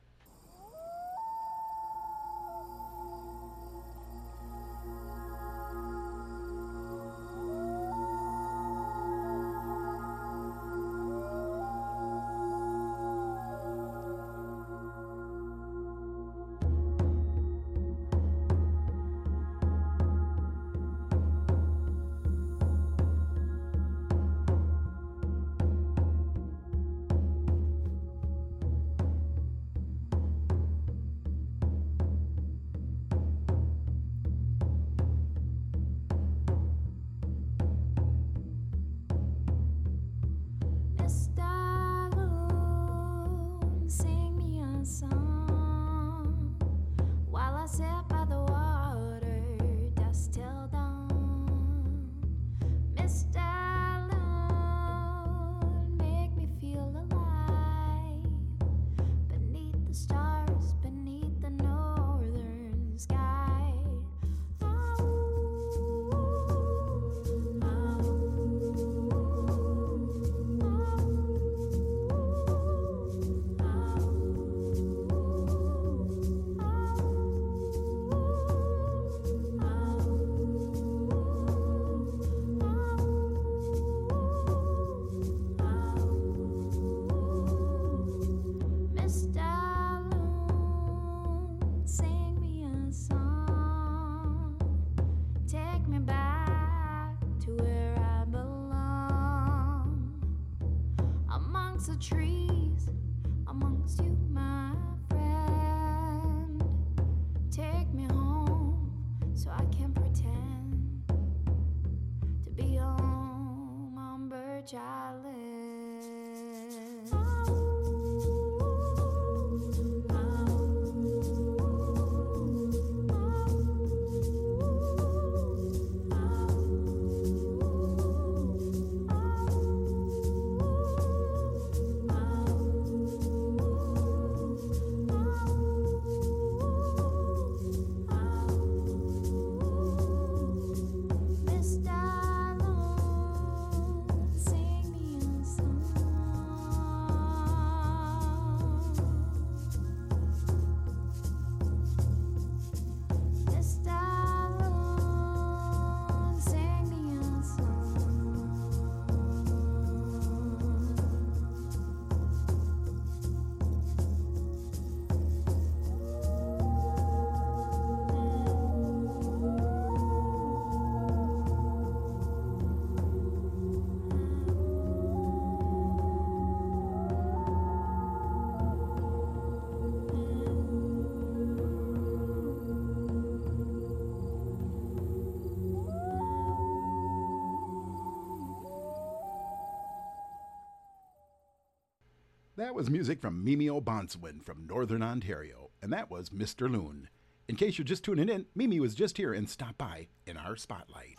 That 192.60 192.74
was 192.74 192.90
music 192.90 193.22
from 193.22 193.42
Mimi 193.42 193.70
O'Bonsawin 193.70 194.44
from 194.44 194.66
Northern 194.66 195.02
Ontario, 195.02 195.70
and 195.80 195.90
that 195.94 196.10
was 196.10 196.28
Mr. 196.28 196.70
Loon. 196.70 197.08
In 197.48 197.56
case 197.56 197.78
you're 197.78 197.86
just 197.86 198.04
tuning 198.04 198.28
in, 198.28 198.44
Mimi 198.54 198.80
was 198.80 198.94
just 198.94 199.16
here 199.16 199.32
and 199.32 199.48
stopped 199.48 199.78
by 199.78 200.08
in 200.26 200.36
our 200.36 200.56
spotlight. 200.56 201.16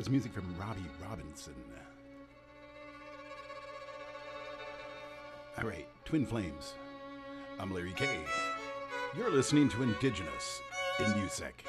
Was 0.08 0.12
music 0.12 0.32
from 0.32 0.54
Robbie 0.58 0.80
Robinson. 1.06 1.54
All 5.58 5.68
right, 5.68 5.86
Twin 6.06 6.24
Flames. 6.24 6.74
I'm 7.58 7.74
Larry 7.74 7.92
K. 7.92 8.06
You're 9.16 9.30
listening 9.30 9.68
to 9.70 9.82
Indigenous 9.82 10.62
in 11.00 11.18
Music. 11.18 11.67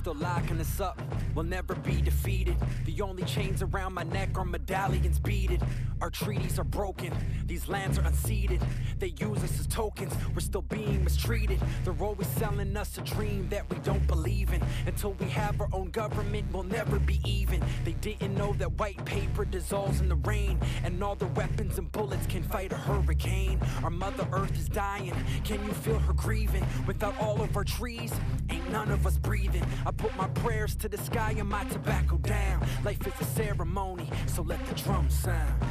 Still 0.00 0.14
locking 0.14 0.58
us 0.58 0.80
up. 0.80 0.98
We'll 1.34 1.44
never 1.44 1.74
be 1.74 2.00
defeated. 2.00 2.56
The 2.86 3.02
only 3.02 3.22
chains 3.24 3.60
around 3.60 3.92
my 3.92 4.02
neck 4.02 4.30
are 4.34 4.46
medallions 4.46 5.18
beaded. 5.18 5.62
Our 6.00 6.08
treaties 6.08 6.58
are 6.58 6.64
broken. 6.64 7.12
These 7.44 7.68
lands 7.68 7.98
are 7.98 8.02
unceded. 8.02 8.62
They 8.98 9.08
use 9.08 9.44
us 9.44 9.60
as 9.60 9.66
tokens. 9.66 10.14
We're 10.34 10.40
still 10.40 10.62
being 10.62 11.04
mistreated. 11.04 11.60
They're 11.84 11.94
always 12.00 12.28
selling 12.28 12.74
us 12.78 12.96
a 12.96 13.02
dream 13.02 13.50
that 13.50 13.68
we 13.68 13.76
don't 13.80 14.06
believe. 14.06 14.19
Until 14.86 15.12
we 15.14 15.26
have 15.26 15.60
our 15.60 15.68
own 15.72 15.90
government, 15.90 16.46
we'll 16.52 16.62
never 16.62 16.98
be 16.98 17.20
even. 17.24 17.62
They 17.84 17.92
didn't 17.92 18.34
know 18.34 18.52
that 18.54 18.72
white 18.78 19.04
paper 19.04 19.44
dissolves 19.44 20.00
in 20.00 20.08
the 20.08 20.16
rain. 20.16 20.58
And 20.84 21.02
all 21.02 21.14
their 21.14 21.28
weapons 21.28 21.78
and 21.78 21.90
bullets 21.92 22.26
can 22.26 22.42
fight 22.42 22.72
a 22.72 22.76
hurricane. 22.76 23.60
Our 23.82 23.90
Mother 23.90 24.26
Earth 24.32 24.56
is 24.58 24.68
dying. 24.68 25.14
Can 25.44 25.64
you 25.64 25.72
feel 25.72 25.98
her 25.98 26.12
grieving? 26.12 26.66
Without 26.86 27.18
all 27.20 27.40
of 27.40 27.56
our 27.56 27.64
trees, 27.64 28.12
ain't 28.50 28.70
none 28.70 28.90
of 28.90 29.06
us 29.06 29.16
breathing. 29.18 29.64
I 29.86 29.90
put 29.90 30.16
my 30.16 30.28
prayers 30.28 30.74
to 30.76 30.88
the 30.88 30.98
sky 30.98 31.34
and 31.38 31.48
my 31.48 31.64
tobacco 31.64 32.16
down. 32.18 32.66
Life 32.84 33.06
is 33.06 33.14
a 33.20 33.24
ceremony, 33.24 34.08
so 34.26 34.42
let 34.42 34.64
the 34.66 34.74
drums 34.74 35.18
sound. 35.18 35.62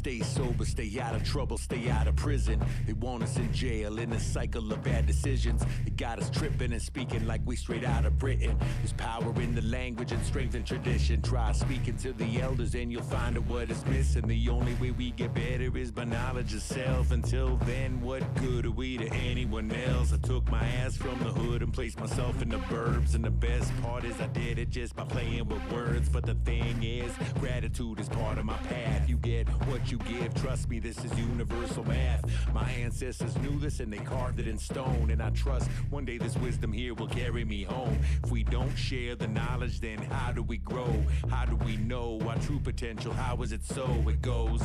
Stay 0.00 0.22
sober, 0.60 0.64
stay 0.64 1.00
out 1.00 1.14
of 1.14 1.24
trouble, 1.24 1.58
stay 1.58 1.90
out 1.90 2.06
of 2.06 2.16
prison. 2.16 2.60
They 2.86 2.92
want 2.94 3.22
us 3.22 3.36
in 3.36 3.52
jail 3.52 3.98
in 3.98 4.12
a 4.12 4.20
cycle 4.20 4.72
of 4.72 4.82
bad 4.82 5.06
decisions. 5.06 5.62
It 5.86 5.96
got 5.96 6.18
us 6.18 6.30
tripping 6.30 6.72
and 6.72 6.82
speaking 6.82 7.26
like 7.26 7.40
we 7.44 7.56
straight 7.56 7.84
out 7.84 8.04
of 8.04 8.18
Britain. 8.18 8.56
There's 8.78 8.92
power 8.92 9.32
in 9.40 9.54
the 9.54 9.62
language 9.62 10.12
and 10.12 10.24
strength 10.24 10.54
and 10.54 10.66
tradition. 10.66 11.22
Try 11.22 11.52
speaking 11.52 11.96
to 11.98 12.12
the 12.12 12.40
elders 12.40 12.74
and 12.74 12.92
you'll 12.92 13.02
find 13.02 13.36
out 13.36 13.46
what 13.46 13.70
is 13.70 13.84
missing. 13.86 14.26
The 14.26 14.48
only 14.48 14.74
way 14.74 14.90
we 14.90 15.10
get 15.12 15.34
better 15.34 15.76
is 15.76 15.90
by 15.90 16.04
knowledge 16.04 16.54
of 16.54 16.62
self. 16.62 17.10
Until 17.10 17.56
then, 17.64 18.00
what 18.00 18.22
good 18.36 18.66
are 18.66 18.70
we 18.70 18.98
to 18.98 19.12
anyone 19.12 19.70
else? 19.72 20.12
I 20.12 20.18
took 20.18 20.50
my 20.50 20.62
ass 20.62 20.96
from 20.96 21.18
the 21.20 21.30
hood 21.30 21.62
and 21.62 21.72
placed 21.72 21.98
myself 21.98 22.40
in 22.42 22.48
the 22.48 22.58
burbs. 22.58 23.14
And 23.14 23.24
the 23.24 23.30
best 23.30 23.70
part 23.82 24.04
is 24.04 24.20
I 24.20 24.26
did 24.28 24.58
it 24.58 24.70
just 24.70 24.94
by 24.96 25.04
playing 25.04 25.48
with 25.48 25.72
words. 25.72 26.08
But 26.08 26.26
the 26.26 26.34
thing 26.34 26.82
is, 26.82 27.12
gratitude 27.38 28.00
is 28.00 28.08
part 28.08 28.38
of 28.38 28.44
my 28.44 28.56
path. 28.58 29.08
You 29.08 29.16
get 29.16 29.48
what 29.66 29.90
you 29.90 29.98
give. 29.98 30.34
Trust 30.50 30.68
me, 30.68 30.80
this 30.80 30.98
is 31.04 31.16
universal 31.16 31.84
math. 31.84 32.24
My 32.52 32.68
ancestors 32.72 33.38
knew 33.38 33.56
this 33.60 33.78
and 33.78 33.92
they 33.92 33.98
carved 33.98 34.40
it 34.40 34.48
in 34.48 34.58
stone. 34.58 35.10
And 35.12 35.22
I 35.22 35.30
trust 35.30 35.70
one 35.90 36.04
day 36.04 36.18
this 36.18 36.36
wisdom 36.38 36.72
here 36.72 36.92
will 36.92 37.06
carry 37.06 37.44
me 37.44 37.62
home. 37.62 37.96
If 38.24 38.32
we 38.32 38.42
don't 38.42 38.74
share 38.74 39.14
the 39.14 39.28
knowledge, 39.28 39.78
then 39.78 39.98
how 39.98 40.32
do 40.32 40.42
we 40.42 40.58
grow? 40.58 40.92
How 41.30 41.44
do 41.44 41.54
we 41.54 41.76
know 41.76 42.20
our 42.26 42.36
true 42.38 42.58
potential? 42.58 43.12
How 43.12 43.40
is 43.42 43.52
it 43.52 43.62
so? 43.62 43.86
It 44.08 44.20
goes. 44.22 44.60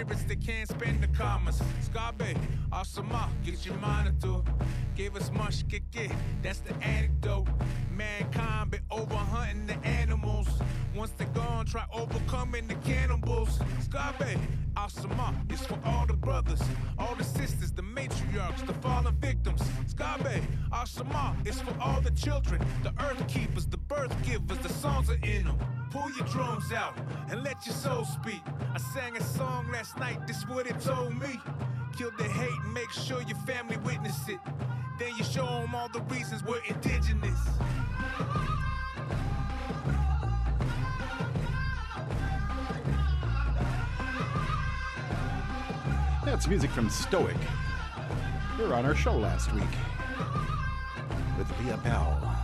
Spirits 0.00 0.22
that 0.24 0.40
can't 0.40 0.68
spend 0.68 1.02
the 1.02 1.08
commas. 1.08 1.60
Scarbe, 1.82 2.36
Asama, 2.70 3.28
get 3.44 3.66
your 3.66 3.76
monitor. 3.76 4.40
Gave 4.96 5.16
us 5.16 5.30
much 5.30 5.68
kick 5.68 5.82
it, 5.94 6.10
that's 6.42 6.60
the 6.60 6.74
anecdote. 6.82 7.46
Mankind 7.90 8.70
been 8.70 8.82
over 8.90 9.14
hunting 9.14 9.66
the 9.66 9.76
animals. 9.86 10.48
Once 10.94 11.12
they're 11.18 11.26
gone, 11.28 11.66
try 11.66 11.84
overcoming 11.92 12.66
the 12.66 12.74
cannibals. 12.76 13.58
Scarbe, 13.86 14.38
Asama, 14.74 15.34
it's 15.50 15.66
for 15.66 15.78
all 15.84 16.06
the 16.06 16.14
brothers, 16.14 16.62
all 16.98 17.14
the 17.16 17.24
sisters, 17.24 17.70
the 17.72 17.82
matriarchs, 17.82 18.66
the 18.66 18.74
fallen 18.74 19.14
victims. 19.20 19.60
Scarbe, 19.86 20.42
Asama, 20.72 21.34
it's 21.46 21.60
for 21.60 21.74
all 21.80 22.00
the 22.00 22.10
children, 22.12 22.60
the 22.82 22.92
earth 23.04 23.26
keepers, 23.28 23.66
the 23.66 23.79
birth 23.90 24.14
givers, 24.24 24.58
the 24.58 24.68
songs 24.68 25.10
are 25.10 25.18
in 25.24 25.44
them. 25.44 25.58
Pull 25.90 26.10
your 26.12 26.26
drums 26.28 26.72
out 26.72 26.96
and 27.28 27.42
let 27.42 27.66
your 27.66 27.74
soul 27.74 28.04
speak. 28.04 28.40
I 28.72 28.78
sang 28.78 29.16
a 29.16 29.22
song 29.22 29.68
last 29.72 29.98
night, 29.98 30.26
this 30.28 30.48
what 30.48 30.68
it 30.68 30.80
told 30.80 31.20
me. 31.20 31.40
Kill 31.98 32.12
the 32.16 32.24
hate 32.24 32.60
and 32.64 32.72
make 32.72 32.90
sure 32.90 33.20
your 33.22 33.36
family 33.38 33.76
witness 33.78 34.28
it. 34.28 34.38
Then 34.98 35.16
you 35.16 35.24
show 35.24 35.44
them 35.44 35.74
all 35.74 35.88
the 35.88 36.02
reasons 36.02 36.44
we're 36.44 36.62
indigenous. 36.68 37.40
That's 46.24 46.46
music 46.46 46.70
from 46.70 46.88
Stoic. 46.88 47.36
Were 48.56 48.72
on 48.72 48.86
our 48.86 48.94
show 48.94 49.16
last 49.16 49.52
week 49.52 49.64
with 51.36 51.50
Leah 51.64 51.78
Bell. 51.78 52.39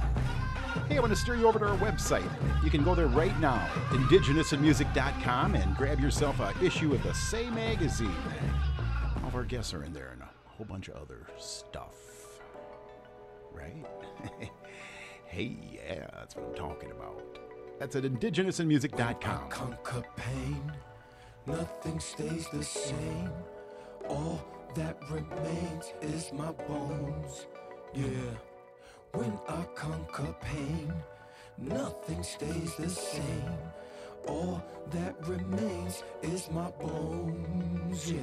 Hey, 0.88 0.98
I 0.98 1.00
want 1.00 1.12
to 1.12 1.16
steer 1.18 1.34
you 1.34 1.48
over 1.48 1.58
to 1.58 1.66
our 1.66 1.76
website. 1.78 2.30
You 2.62 2.70
can 2.70 2.84
go 2.84 2.94
there 2.94 3.08
right 3.08 3.36
now, 3.40 3.68
indigenousinmusic.com, 3.90 5.56
and 5.56 5.76
grab 5.76 5.98
yourself 5.98 6.38
a 6.38 6.54
issue 6.62 6.94
of 6.94 7.02
the 7.02 7.12
Say 7.12 7.50
magazine. 7.50 8.14
All 9.20 9.28
of 9.28 9.34
our 9.34 9.42
guests 9.42 9.74
are 9.74 9.82
in 9.82 9.92
there 9.92 10.10
and 10.12 10.22
a 10.22 10.28
whole 10.44 10.64
bunch 10.64 10.86
of 10.86 10.94
other 10.94 11.26
stuff. 11.38 11.96
Right? 13.52 13.84
hey, 15.26 15.56
yeah, 15.72 16.06
that's 16.14 16.36
what 16.36 16.46
I'm 16.46 16.54
talking 16.54 16.92
about. 16.92 17.40
That's 17.80 17.96
at 17.96 18.04
indigenousinmusic.com. 18.04 19.48
conquer 19.48 20.04
pain. 20.16 20.72
Nothing 21.46 21.98
stays 21.98 22.48
the 22.52 22.62
same. 22.62 23.32
All 24.08 24.46
that 24.76 24.98
remains 25.10 25.92
is 26.00 26.32
my 26.32 26.52
bones. 26.52 27.46
Yeah. 27.92 28.04
When 29.16 29.32
I 29.48 29.62
conquer 29.74 30.34
pain, 30.42 30.92
nothing 31.56 32.22
stays 32.22 32.76
the 32.76 32.90
same. 32.90 33.56
All 34.28 34.62
that 34.90 35.14
remains 35.26 36.02
is 36.20 36.50
my 36.50 36.70
bones. 36.72 38.12
Yeah. 38.12 38.20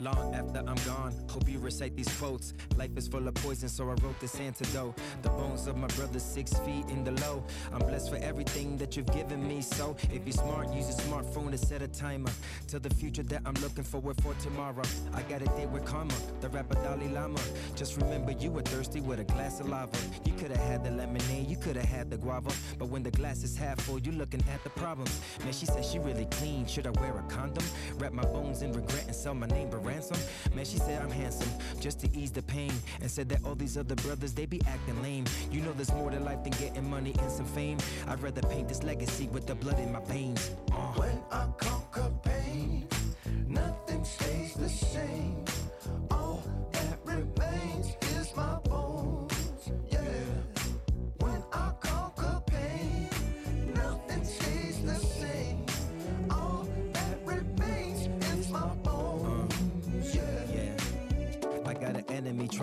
Long 0.00 0.34
after 0.34 0.58
I'm 0.58 0.76
gone, 0.84 1.14
hope 1.28 1.48
you 1.48 1.58
recite 1.58 1.96
these 1.96 2.08
quotes. 2.18 2.52
Life 2.76 2.96
is 2.96 3.08
full 3.08 3.26
of 3.26 3.34
poison, 3.34 3.68
so 3.68 3.84
I 3.84 3.94
wrote 4.02 4.20
this 4.20 4.38
antidote. 4.38 4.94
The 5.22 5.30
bones 5.30 5.66
of 5.66 5.76
my 5.76 5.86
brother, 5.88 6.18
six 6.18 6.52
feet 6.58 6.84
in 6.88 7.02
the 7.02 7.12
low. 7.12 7.42
I'm 7.72 7.78
blessed 7.78 8.10
for 8.10 8.16
everything 8.16 8.76
that 8.76 8.96
you've 8.96 9.10
given 9.12 9.46
me. 9.46 9.62
So 9.62 9.96
if 10.12 10.26
you're 10.26 10.32
smart, 10.32 10.72
use 10.74 10.90
a 10.90 11.02
smartphone 11.02 11.50
to 11.50 11.58
set 11.58 11.80
a 11.80 11.88
timer. 11.88 12.30
Till 12.66 12.80
the 12.80 12.92
future 12.94 13.22
that 13.24 13.42
I'm 13.46 13.54
looking 13.54 13.84
forward 13.84 14.20
for 14.22 14.34
tomorrow. 14.34 14.82
I 15.14 15.22
got 15.22 15.40
a 15.40 15.46
date 15.56 15.70
with 15.70 15.86
karma, 15.86 16.14
the 16.40 16.50
rapper 16.50 16.74
Dalai 16.74 17.08
Lama. 17.08 17.40
Just 17.74 17.96
remember 17.96 18.32
you 18.32 18.50
were 18.50 18.62
thirsty 18.62 19.00
with 19.00 19.20
a 19.20 19.24
glass 19.24 19.60
of 19.60 19.68
lava. 19.68 19.96
You 20.24 20.32
could 20.34 20.50
have 20.50 20.60
had 20.60 20.84
the 20.84 20.90
lemonade, 20.90 21.48
you 21.48 21.56
could 21.56 21.76
have 21.76 21.86
had 21.86 22.10
the 22.10 22.18
guava. 22.18 22.52
But 22.78 22.88
when 22.88 23.02
the 23.02 23.10
glass 23.12 23.42
is 23.42 23.56
half 23.56 23.80
full, 23.80 23.98
you're 23.98 24.14
looking 24.14 24.44
at 24.52 24.62
the 24.62 24.70
problems. 24.70 25.20
Man, 25.42 25.54
she 25.54 25.64
said 25.64 25.84
she 25.84 25.98
really 25.98 26.26
clean. 26.26 26.66
Should 26.66 26.86
I 26.86 26.90
wear 27.00 27.16
a 27.16 27.22
condom? 27.32 27.64
Wrap 27.98 28.12
my 28.12 28.24
bones 28.24 28.60
in 28.60 28.72
regret 28.72 29.04
and 29.06 29.16
sell 29.16 29.34
my 29.34 29.46
for 29.70 29.78
ransom? 29.86 30.18
Man, 30.54 30.64
she 30.64 30.78
said 30.78 31.00
I'm 31.02 31.10
handsome 31.10 31.50
just 31.80 32.00
to 32.00 32.08
ease 32.16 32.32
the 32.32 32.42
pain. 32.42 32.72
And 33.00 33.10
said 33.10 33.28
that 33.30 33.44
all 33.44 33.54
these 33.54 33.76
other 33.76 33.94
brothers, 33.94 34.32
they 34.34 34.46
be 34.46 34.60
acting 34.66 35.00
lame. 35.02 35.24
You 35.50 35.60
know 35.60 35.72
there's 35.72 35.92
more 35.92 36.10
to 36.10 36.20
life 36.20 36.42
than 36.42 36.52
getting 36.52 36.88
money 36.88 37.14
and 37.20 37.30
some 37.30 37.46
fame. 37.46 37.78
I'd 38.08 38.20
rather 38.20 38.42
paint 38.42 38.68
this 38.68 38.82
legacy 38.82 39.28
with 39.28 39.46
the 39.46 39.54
blood 39.54 39.78
in 39.78 39.92
my 39.92 40.00
veins. 40.00 40.50
Uh. 40.72 40.74
When 41.00 41.18
I 41.30 41.46
conquer 41.58 42.10
pain, 42.22 42.88
nothing 43.48 44.04
stays 44.04 44.54
the 44.54 44.68
same. 44.68 45.44
All 46.10 46.42
that 46.72 46.98
remains 47.04 47.94
is 48.16 48.34
my 48.36 48.58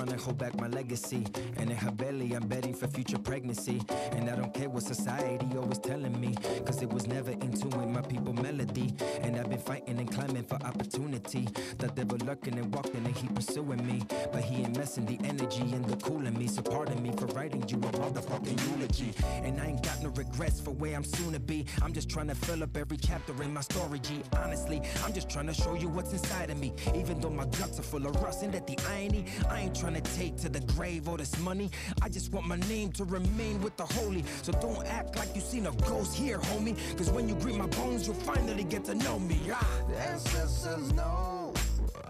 trying 0.06 0.18
to 0.18 0.24
hold 0.24 0.38
back 0.38 0.60
my 0.60 0.68
legacy. 0.68 1.26
And 1.58 1.70
in 1.70 1.78
her 1.78 1.92
belly, 1.92 2.34
I'm 2.34 2.48
betting 2.48 2.74
for 2.74 2.88
future 2.88 3.18
pregnancy. 3.18 3.82
And 4.12 4.30
I 4.30 4.36
don't 4.36 4.54
care 4.54 4.70
what 4.70 4.84
society 4.84 5.46
always 5.56 5.80
telling 5.80 6.20
me. 6.20 6.36
Cause 6.66 6.82
it 6.82 6.90
was 6.92 7.08
never 7.08 7.32
in 7.32 7.52
tune 7.54 7.70
with 7.72 7.88
my 7.88 8.02
people 8.02 8.34
melody. 8.34 8.94
And 9.22 9.38
I've 9.38 9.50
been 9.50 9.60
fighting 9.60 10.00
and 10.00 10.12
climbing 10.12 10.44
for 10.44 10.56
opportunity. 10.56 11.48
The 11.78 11.88
devil 11.88 12.18
lurking 12.26 12.58
and 12.58 12.74
walking 12.74 13.06
and 13.06 13.16
he 13.16 13.28
pursuing 13.28 13.86
me. 13.86 14.02
But 14.32 14.44
he 14.44 14.64
ain't 14.64 14.78
messing 14.78 15.06
the 15.06 15.18
energy 15.24 15.62
and 15.62 15.86
the 15.86 15.96
cooling 15.98 16.38
me. 16.38 16.48
So 16.48 16.62
pardon 16.62 17.02
me 17.02 17.12
for 17.18 17.28
writing 17.28 17.64
you 17.68 17.78
a 17.78 17.92
motherfucking 17.92 18.60
eulogy. 18.72 19.14
And 19.44 19.60
I 19.62 19.68
ain't 19.68 19.84
got 19.84 20.02
no 20.04 20.10
regrets 20.10 20.60
for 20.60 20.72
where 20.72 20.96
I'm 20.96 21.04
soon 21.04 21.34
to 21.34 21.40
be. 21.40 21.66
I'm 21.82 21.94
just 21.94 22.10
trying 22.10 22.28
to 22.28 22.36
fill 22.36 22.64
up 22.64 22.76
every 22.76 22.98
chapter 22.98 23.42
in 23.42 23.54
my 23.54 23.62
story, 23.62 24.00
G. 24.00 24.22
Honestly, 24.38 24.82
I'm 25.06 25.14
just 25.14 25.30
trying 25.30 25.48
to 25.48 25.54
show 25.54 25.76
you 25.76 25.88
what's 25.88 26.12
inside 26.12 26.50
of 26.50 26.58
me. 26.58 26.74
Even 26.94 27.22
though 27.22 27.30
my 27.30 27.46
guts 27.46 27.80
are 27.80 27.84
full 27.84 28.06
of 28.06 28.16
rust 28.22 28.44
and 28.44 28.54
that 28.54 28.68
the 28.68 28.78
irony, 28.90 29.26
I 29.50 29.62
ain't 29.62 29.76
trying 29.76 29.93
to 29.96 30.02
take 30.16 30.38
to 30.38 30.50
the 30.50 30.60
grave 30.76 31.08
all 31.08 31.18
this 31.18 31.38
money. 31.40 31.70
I 32.02 32.10
just 32.10 32.32
want 32.32 32.48
my 32.48 32.58
name 32.68 32.92
to 32.94 33.04
remain 33.06 33.62
with 33.62 33.76
the 33.78 33.86
holy. 33.86 34.24
So 34.42 34.52
don't 34.54 34.86
act 34.88 35.16
like 35.18 35.36
you 35.36 35.42
seen 35.42 35.68
a 35.68 35.72
ghost 35.88 36.16
here, 36.16 36.40
homie. 36.40 36.76
Cause 36.98 37.10
when 37.10 37.28
you 37.28 37.36
greet 37.36 37.58
my 37.58 37.68
bones, 37.68 38.08
you'll 38.08 38.16
finally 38.16 38.64
get 38.64 38.86
to 38.86 38.96
know 38.96 39.20
me. 39.20 39.40
Ah. 39.52 39.68
The 39.90 39.98
ancestors 39.98 40.94
know 40.94 41.54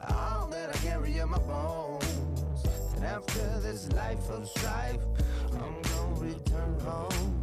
all 0.09 0.47
that 0.51 0.69
I 0.69 0.77
carry 0.79 1.17
in 1.17 1.29
my 1.29 1.39
bones. 1.39 2.05
And 2.95 3.05
after 3.05 3.59
this 3.59 3.91
life 3.93 4.29
of 4.29 4.47
strife, 4.47 5.01
I'm 5.53 5.81
gonna 5.81 6.19
return 6.19 6.79
home. 6.81 7.39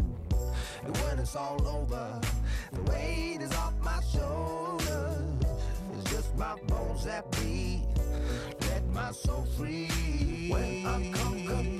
And 0.84 0.96
when 0.98 1.18
it's 1.18 1.36
all 1.36 1.66
over, 1.66 2.20
the 2.72 2.82
weight 2.90 3.38
is 3.42 3.52
off 3.54 3.74
my 3.82 4.00
shoulders. 4.12 5.22
It's 5.98 6.10
just 6.10 6.36
my 6.36 6.56
bones 6.66 7.04
that 7.04 7.30
beat. 7.32 7.89
My 8.92 9.12
soul 9.12 9.46
free. 9.56 9.88
When 10.50 10.86
I 10.86 11.10
conquer 11.12 11.79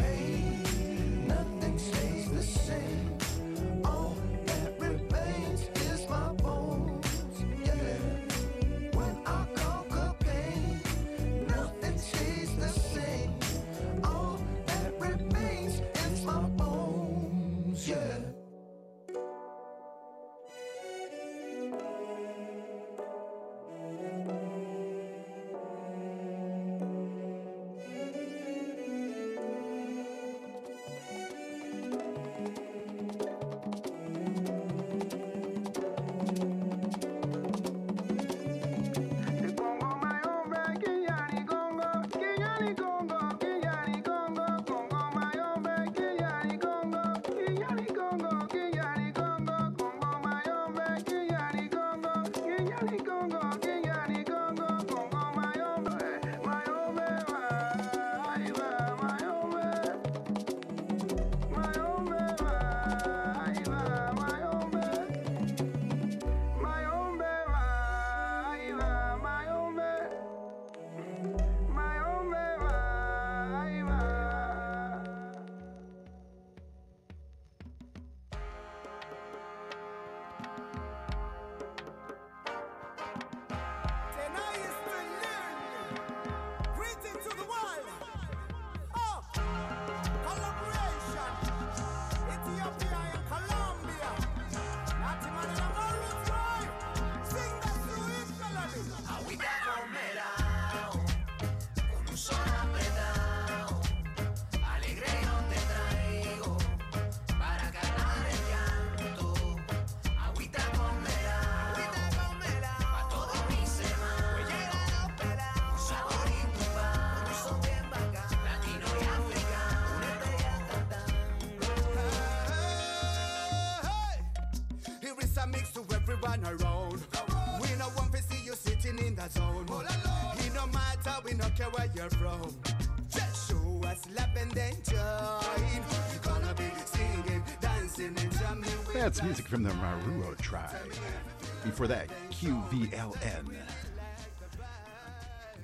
Before 141.81 141.97
that, 141.97 142.11
QVLN. 142.31 143.57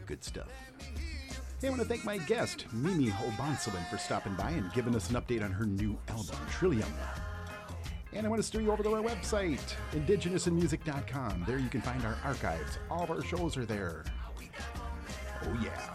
Good 0.06 0.24
stuff. 0.24 0.48
Hey, 1.60 1.66
I 1.66 1.68
want 1.68 1.82
to 1.82 1.86
thank 1.86 2.06
my 2.06 2.16
guest, 2.16 2.64
Mimi 2.72 3.12
O'Bonsawin, 3.22 3.86
for 3.90 3.98
stopping 3.98 4.32
by 4.32 4.48
and 4.48 4.72
giving 4.72 4.96
us 4.96 5.10
an 5.10 5.16
update 5.16 5.44
on 5.44 5.52
her 5.52 5.66
new 5.66 5.98
album, 6.08 6.38
Trillium. 6.48 6.88
And 8.14 8.24
I 8.24 8.30
want 8.30 8.40
to 8.40 8.48
steer 8.48 8.62
you 8.62 8.72
over 8.72 8.82
to 8.82 8.94
our 8.94 9.02
website, 9.02 9.60
indigenousinmusic.com. 9.92 11.44
There 11.46 11.58
you 11.58 11.68
can 11.68 11.82
find 11.82 12.02
our 12.06 12.16
archives. 12.24 12.78
All 12.90 13.02
of 13.02 13.10
our 13.10 13.22
shows 13.22 13.58
are 13.58 13.66
there. 13.66 14.02
Oh, 15.42 15.60
yeah. 15.62 15.94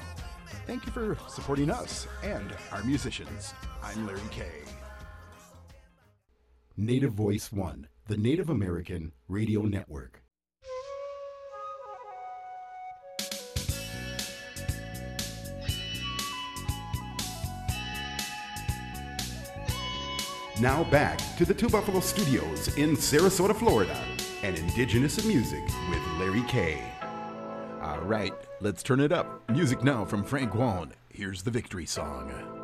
Thank 0.67 0.85
you 0.85 0.91
for 0.91 1.17
supporting 1.29 1.71
us 1.71 2.05
and 2.21 2.53
our 2.71 2.83
musicians. 2.83 3.55
I'm 3.81 4.05
Larry 4.05 4.21
Kay. 4.29 4.65
Native 6.77 7.13
Voice 7.13 7.51
One, 7.51 7.87
the 8.11 8.17
Native 8.17 8.49
American 8.49 9.13
Radio 9.29 9.61
Network. 9.61 10.21
Now 20.59 20.83
back 20.91 21.19
to 21.37 21.45
the 21.45 21.53
Two 21.53 21.69
Buffalo 21.69 22.01
Studios 22.01 22.75
in 22.75 22.97
Sarasota, 22.97 23.55
Florida, 23.55 23.97
and 24.43 24.57
Indigenous 24.57 25.17
in 25.17 25.29
Music 25.29 25.63
with 25.89 26.01
Larry 26.19 26.43
Kay. 26.49 26.83
All 27.81 28.01
right, 28.01 28.33
let's 28.59 28.83
turn 28.83 28.99
it 28.99 29.13
up. 29.13 29.49
Music 29.49 29.85
now 29.85 30.03
from 30.03 30.25
Frank 30.25 30.53
Waln. 30.53 30.91
Here's 31.07 31.43
the 31.43 31.51
victory 31.51 31.85
song. 31.85 32.60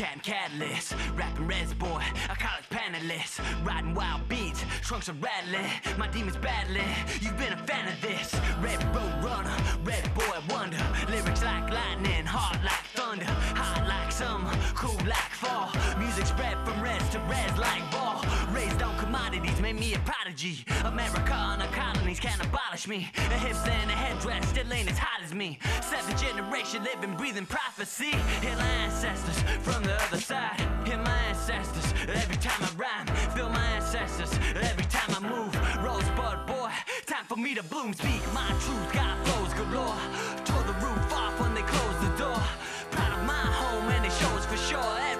And 0.00 0.22
catalyst, 0.22 0.94
rapping 1.14 1.46
res 1.46 1.72
boy, 1.74 2.02
a 2.28 2.34
college 2.34 2.68
panelist, 2.70 3.40
riding 3.64 3.94
wild 3.94 4.28
beats, 4.28 4.64
trunks 4.82 5.08
are 5.08 5.14
rattling, 5.14 5.70
my 5.96 6.08
demons 6.08 6.36
battling. 6.36 6.82
You've 7.20 7.36
been 7.36 7.52
a 7.52 7.56
fan 7.58 7.92
of 7.92 8.00
this, 8.00 8.34
red 8.60 8.82
road 8.94 9.22
runner, 9.22 9.56
red 9.84 10.12
boy 10.14 10.38
wonder, 10.50 10.82
lyrics 11.08 11.44
like 11.44 11.70
lightning, 11.70 12.26
heart 12.26 12.58
like 12.64 12.84
thunder, 12.94 13.26
hot 13.54 13.86
like 13.86 14.10
summer, 14.10 14.50
cool 14.74 14.98
like 15.06 15.32
fall. 15.38 15.70
Music 15.98 16.26
spread 16.26 16.56
from 16.66 16.80
res 16.82 17.08
to 17.10 17.20
res 17.30 17.56
like 17.58 17.88
ball. 17.92 18.24
Raised 18.52 18.82
on 18.82 18.98
commodities 18.98 19.60
made 19.60 19.76
me 19.78 19.94
a 19.94 19.98
prodigy. 20.34 20.64
America 20.84 21.34
and 21.34 21.62
the 21.62 21.66
colonies 21.66 22.18
can't 22.18 22.42
abolish 22.44 22.88
me. 22.88 23.08
A 23.16 23.38
hips 23.38 23.66
and 23.66 23.90
a 23.90 23.94
headdress 23.94 24.48
still 24.48 24.72
ain't 24.72 24.90
as 24.90 24.98
hot 24.98 25.22
as 25.22 25.32
me. 25.32 25.58
Seventh 25.80 26.20
generation 26.20 26.82
living, 26.82 27.16
breathing 27.16 27.46
prophecy. 27.46 28.10
Hear 28.42 28.56
my 28.56 28.68
ancestors 28.84 29.38
from 29.62 29.82
the 29.84 29.94
other 29.94 30.18
side. 30.18 30.60
Hear 30.84 30.98
my 30.98 31.18
ancestors 31.28 31.94
every 32.08 32.36
time 32.36 32.60
I 32.62 32.70
rhyme. 32.76 33.06
Feel 33.36 33.48
my 33.48 33.64
ancestors 33.76 34.32
every 34.56 34.86
time 34.86 35.10
I 35.14 35.20
move. 35.20 35.54
Rosebud 35.84 36.46
boy, 36.46 36.70
time 37.06 37.24
for 37.28 37.36
me 37.36 37.54
to 37.54 37.62
bloom. 37.62 37.92
Speak 37.94 38.22
my 38.32 38.48
truth, 38.64 38.92
God 38.92 39.16
flows 39.26 39.54
galore. 39.54 39.98
Tore 40.44 40.64
the 40.64 40.76
roof 40.84 41.12
off 41.12 41.40
when 41.40 41.54
they 41.54 41.62
closed 41.62 42.00
the 42.00 42.12
door. 42.18 42.42
Proud 42.90 43.18
of 43.18 43.24
my 43.26 43.46
home 43.60 43.88
and 43.90 44.04
it 44.04 44.12
shows 44.12 44.46
for 44.46 44.56
sure. 44.56 45.13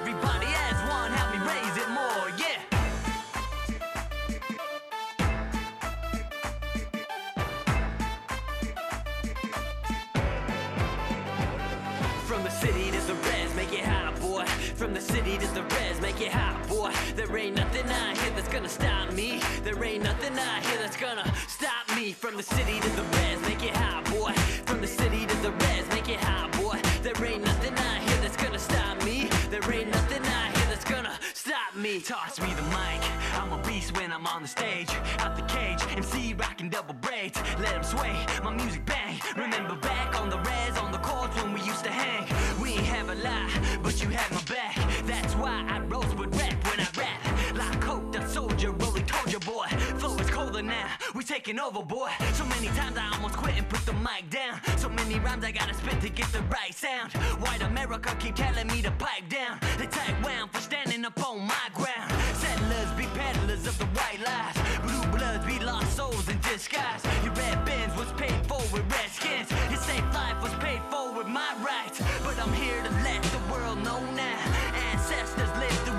Make 16.15 16.29
it 16.29 16.33
hot, 16.33 16.69
boy. 16.69 16.93
There 17.17 17.37
ain't 17.37 17.57
nothing 17.57 17.91
out 17.91 18.17
here 18.17 18.31
that's 18.37 18.49
gonna 18.49 18.69
stop 18.69 19.13
me. 19.13 19.41
There 19.65 19.83
ain't 19.83 20.05
nothing 20.05 20.39
out 20.39 20.63
here 20.63 20.79
that's 20.79 20.97
gonna 20.97 21.25
stop 21.49 21.97
me. 21.97 22.13
From 22.13 22.37
the 22.37 22.43
city 22.43 22.79
to 22.81 22.89
the 22.91 23.03
res, 23.03 23.41
make 23.43 23.63
it 23.65 23.77
hot, 23.77 24.05
boy. 24.05 24.33
From 24.65 24.81
the 24.81 24.87
city 24.87 25.27
to 25.27 25.37
the 25.43 25.51
res, 25.51 25.87
make 25.91 26.09
it 26.09 26.21
hot, 26.21 26.53
boy. 26.53 26.79
There 27.03 27.19
ain't 27.25 27.45
nothing 27.45 27.75
out 27.75 28.01
here 28.07 28.19
that's 28.23 28.37
gonna 28.37 28.59
stop 28.59 29.03
me. 29.05 29.29
There 29.51 29.65
ain't 29.73 29.91
nothing 29.91 30.23
out 30.25 30.57
here 30.57 30.67
that's 30.71 30.85
gonna 30.85 31.19
stop 31.33 31.75
me. 31.75 32.01
Toss 32.01 32.41
me 32.41 32.53
the 32.55 32.67
mic. 32.79 33.03
I'm 33.41 33.53
a 33.53 33.61
beast 33.67 33.97
when 33.97 34.13
I'm 34.13 34.27
on 34.27 34.43
the 34.43 34.49
stage. 34.49 34.91
Out 35.19 35.35
the 35.37 35.43
cage, 35.43 35.83
MC 35.97 36.35
rocking 36.35 36.69
double 36.69 36.95
braids. 36.95 37.39
Let 37.59 37.85
sway, 37.85 38.15
my 38.45 38.55
music 38.55 38.87
bang. 38.87 39.21
Remember 39.37 39.75
back 39.77 40.21
on 40.21 40.31
the 40.31 40.39
res, 40.39 40.79
on 40.79 40.93
the 40.93 40.99
chords 40.99 41.35
when 41.43 41.53
we 41.55 41.61
used 41.63 41.85
to 41.85 41.91
hang. 41.91 42.25
We 42.63 42.75
ain't 42.75 42.87
have 42.87 43.09
a 43.09 43.17
lot, 43.17 43.51
but 43.83 44.01
you 44.03 44.09
had 44.11 44.31
my 44.31 44.43
back. 44.55 44.77
That's 45.07 45.35
why 45.35 45.65
I 45.69 45.84
rose 46.25 46.41
rap 46.41 46.65
when 46.65 46.81
I 46.81 46.89
rap. 46.97 47.57
Like 47.57 47.81
coke, 47.81 48.13
that 48.13 48.29
soldier, 48.29 48.73
really 48.73 49.03
told 49.03 49.33
you, 49.33 49.39
boy. 49.41 49.67
Flow 49.99 50.17
is 50.17 50.31
colder 50.31 50.63
now, 50.63 50.89
we 51.15 51.23
taking 51.25 51.59
over, 51.59 51.83
boy. 51.83 52.11
So 52.33 52.45
many 52.45 52.69
times 52.69 52.97
I 52.97 53.11
almost 53.15 53.37
quit 53.37 53.57
and 53.57 53.69
put 53.69 53.85
the 53.87 53.93
mic 53.93 54.31
down. 54.31 54.61
So 54.77 54.89
many 54.89 55.19
rhymes 55.21 55.45
I 55.45 55.53
gotta 55.53 55.75
spit 55.75 56.01
to 56.01 56.09
get 56.09 56.31
the 56.33 56.43
right 56.43 56.75
sound. 56.75 57.13
White 57.43 57.63
America 57.63 58.17
keep 58.19 58.35
telling 58.35 58.67
me 58.69 58.83
to 58.83 58.91
pipe 58.93 59.29
down. 59.29 59.59
They 59.79 59.87
tight 59.87 60.15
wound 60.25 60.51
for 60.53 60.61
standing 60.61 61.05
up 61.05 61.23
on 61.27 61.47
my 61.47 61.67
ground. 61.75 62.11
Settlers 62.35 62.91
be 62.97 63.07
peddlers 63.19 63.67
of 63.67 63.79
the 63.79 63.87
white 63.87 64.21
lies. 64.25 64.57
Blue 64.83 65.17
bloods 65.17 65.45
be 65.47 65.59
lost 65.65 65.97
souls 65.97 66.29
in 66.29 66.39
disguise. 66.41 67.03
Your 67.23 67.35
red 67.35 67.65
bins 67.65 67.97
was 67.97 68.11
paid 68.13 68.39
for 68.47 68.63
with 68.73 68.85
red 68.91 69.11
skins. 69.11 69.51
Your 69.71 69.81
safe 69.81 70.05
life 70.13 70.41
was 70.43 70.53
paid 70.55 70.81
for 70.91 71.13
with 71.13 71.29
my 71.29 71.55
rights. 71.65 72.03
But 72.25 72.39
I'm 72.39 72.53
here 72.53 72.83
to 72.83 72.91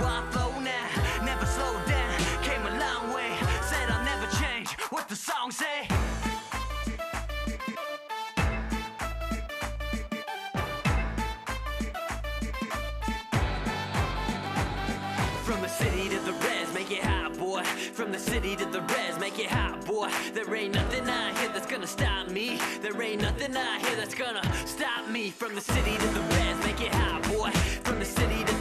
live 0.05 0.25
flow 0.33 0.51
now. 0.59 0.87
Never 1.23 1.45
slow 1.45 1.73
down, 1.87 2.17
came 2.47 2.63
a 2.71 2.73
long 2.85 3.13
way. 3.15 3.31
Said 3.69 3.89
I'll 3.89 4.05
never 4.11 4.27
change. 4.41 4.69
What 4.93 5.09
the 5.09 5.15
song 5.15 5.51
say? 5.51 5.87
From 15.47 15.61
the 15.61 15.69
city 15.69 16.09
to 16.09 16.19
the 16.29 16.33
res, 16.45 16.73
make 16.73 16.91
it 16.91 17.03
hot, 17.03 17.37
boy. 17.37 17.63
From 17.97 18.11
the 18.11 18.19
city 18.19 18.55
to 18.55 18.65
the 18.65 18.81
res, 18.93 19.17
make 19.19 19.39
it 19.39 19.49
hot, 19.49 19.85
boy. 19.85 20.09
There 20.33 20.55
ain't 20.55 20.73
nothing 20.75 21.07
out 21.09 21.37
here 21.39 21.49
that's 21.53 21.67
gonna 21.73 21.87
stop 21.87 22.27
me. 22.29 22.59
There 22.81 22.99
ain't 23.01 23.21
nothing 23.21 23.55
out 23.55 23.79
here 23.85 23.95
that's 23.95 24.15
gonna 24.15 24.45
stop 24.65 25.07
me. 25.09 25.29
From 25.31 25.55
the 25.55 25.61
city 25.61 25.95
to 25.97 26.07
the 26.17 26.23
res, 26.35 26.57
make 26.67 26.81
it 26.81 26.93
hot, 26.93 27.21
boy. 27.33 27.49
From 27.87 27.99
the 27.99 28.05
city 28.05 28.43
to 28.43 28.54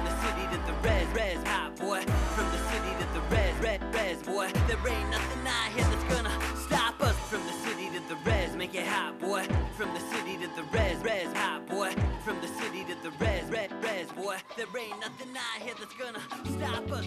From 0.00 0.08
the 0.08 0.22
city 0.22 0.46
to 0.50 0.66
the 0.66 0.88
res, 0.88 1.08
res, 1.08 1.42
hot, 1.44 1.76
boy. 1.76 2.00
From 2.34 2.50
the 2.52 2.58
city 2.72 2.90
to 3.00 3.06
the 3.12 3.20
res, 3.36 3.54
red, 3.60 3.94
res, 3.94 4.22
boy. 4.22 4.48
There 4.66 4.88
ain't 4.88 5.10
nothing 5.10 5.46
out 5.46 5.72
here 5.76 5.84
that's 5.84 6.14
gonna 6.14 6.32
stop 6.56 7.02
us. 7.02 7.14
From 7.28 7.44
the 7.44 7.52
city 7.52 7.90
to 7.90 8.00
the 8.08 8.16
res, 8.24 8.56
make 8.56 8.74
it 8.74 8.86
hot, 8.86 9.20
boy. 9.20 9.46
From 9.76 9.92
the 9.92 10.00
city 10.00 10.38
to 10.38 10.48
the 10.56 10.62
res, 10.72 10.96
res, 11.04 11.30
hot, 11.34 11.66
boy. 11.66 11.92
From 12.24 12.40
the 12.40 12.48
city 12.48 12.82
to 12.84 12.94
the 13.02 13.10
res, 13.22 13.44
red, 13.50 13.70
res, 13.84 14.10
boy. 14.12 14.38
There 14.56 14.66
ain't 14.80 14.98
nothing 15.00 15.36
out 15.36 15.62
here 15.62 15.74
that's 15.78 15.92
gonna 15.92 16.22
stop 16.56 16.90
us. 16.92 17.06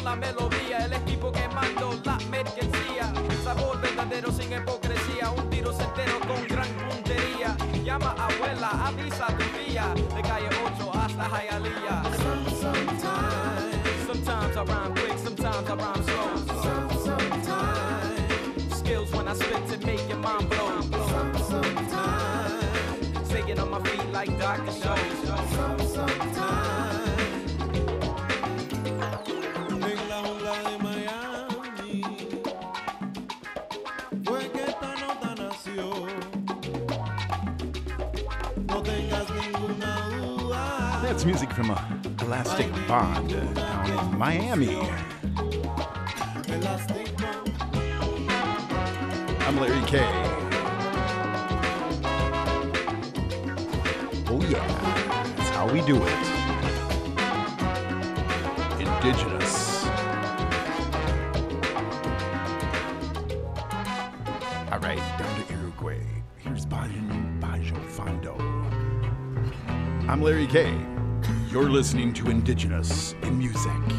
la 0.00 0.16
melodía, 0.16 0.78
el 0.84 0.92
equipo 0.92 1.30
que 1.32 1.40
quemando 1.40 1.98
la 2.04 2.18
mercancía. 2.30 3.12
Sabor 3.44 3.80
verdadero 3.80 4.30
sin 4.32 4.52
hipocresía, 4.52 5.30
un 5.30 5.50
tiro 5.50 5.72
certero 5.72 6.18
con 6.20 6.46
gran 6.48 6.68
puntería. 6.88 7.56
Llama 7.84 8.14
a 8.18 8.28
from 41.54 41.70
a 41.70 42.00
elastic 42.22 42.70
bond 42.88 43.30
uh, 43.34 43.40
down 43.52 43.90
in 43.90 44.18
Miami. 44.18 44.80
I'm 49.40 49.60
Larry 49.60 49.84
K. 49.86 49.98
Oh 54.28 54.40
yeah, 54.48 54.66
that's 55.36 55.50
how 55.50 55.70
we 55.70 55.82
do 55.82 56.02
it. 56.02 56.22
Indigenous. 58.80 59.84
All 64.72 64.78
right, 64.78 65.02
down 65.18 65.44
to 65.44 65.52
Uruguay. 65.52 66.00
Here's 66.38 66.64
Bajo 66.64 67.84
Fondo. 67.90 68.38
I'm 70.08 70.22
Larry 70.22 70.46
K. 70.46 70.91
You're 71.52 71.68
listening 71.68 72.14
to 72.14 72.30
Indigenous 72.30 73.14
in 73.24 73.36
Music. 73.36 73.91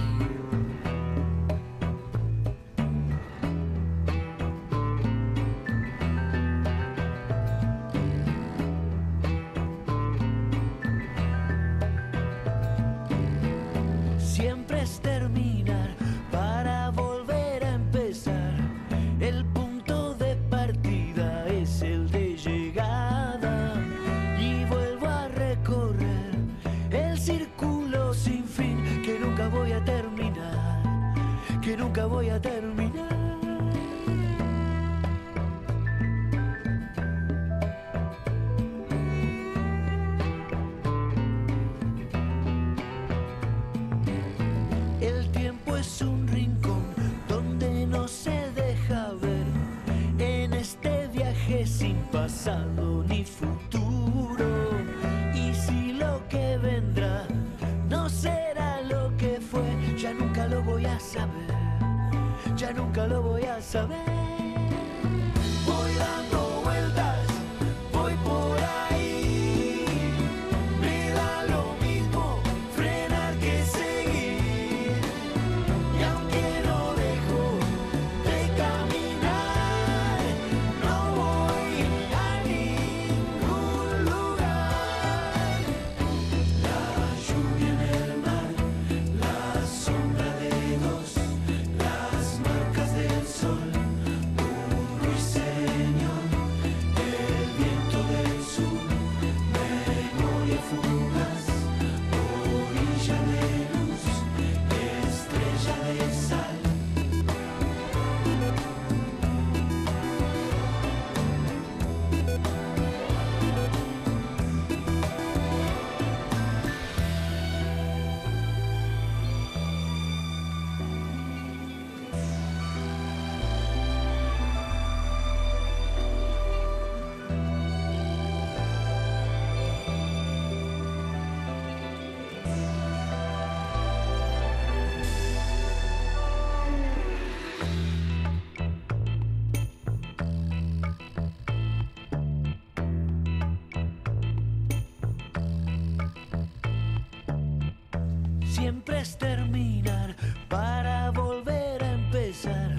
siempre 148.63 149.01
es 149.01 149.17
terminar 149.17 150.15
para 150.47 151.11
volver 151.11 151.83
a 151.83 151.91
empezar. 151.95 152.71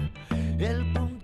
El 0.57 0.83
punto 0.93 1.14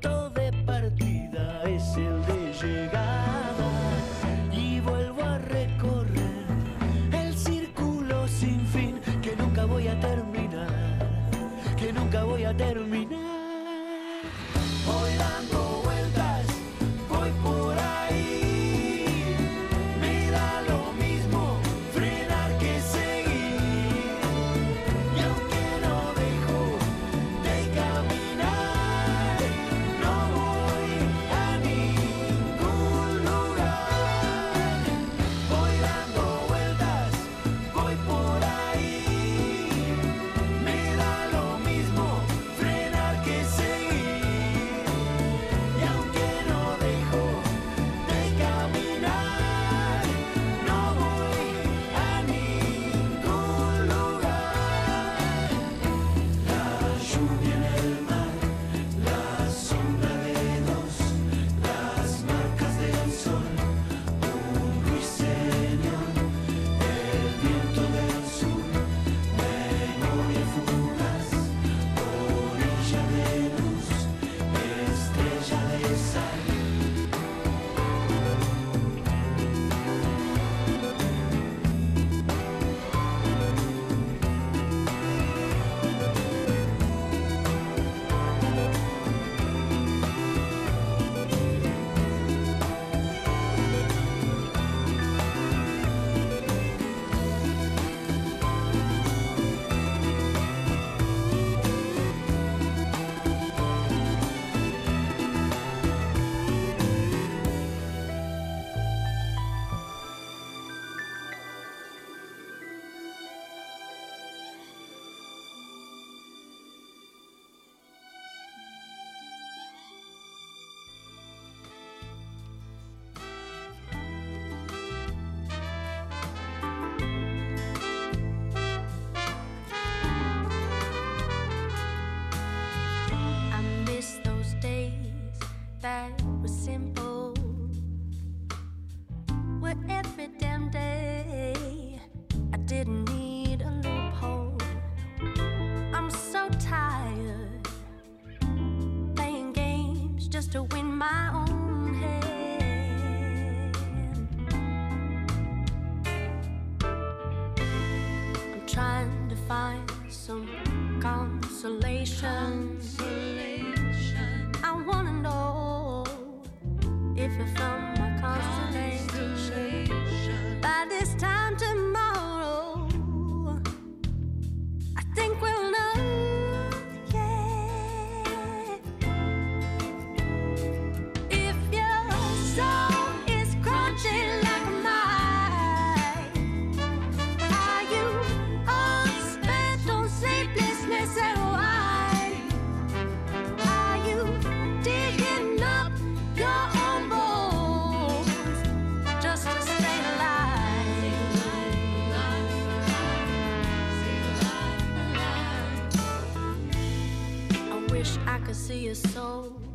wish 208.02 208.18
I 208.26 208.40
could 208.40 208.56
see 208.56 208.86
your 208.86 208.96
soul. 208.96 209.71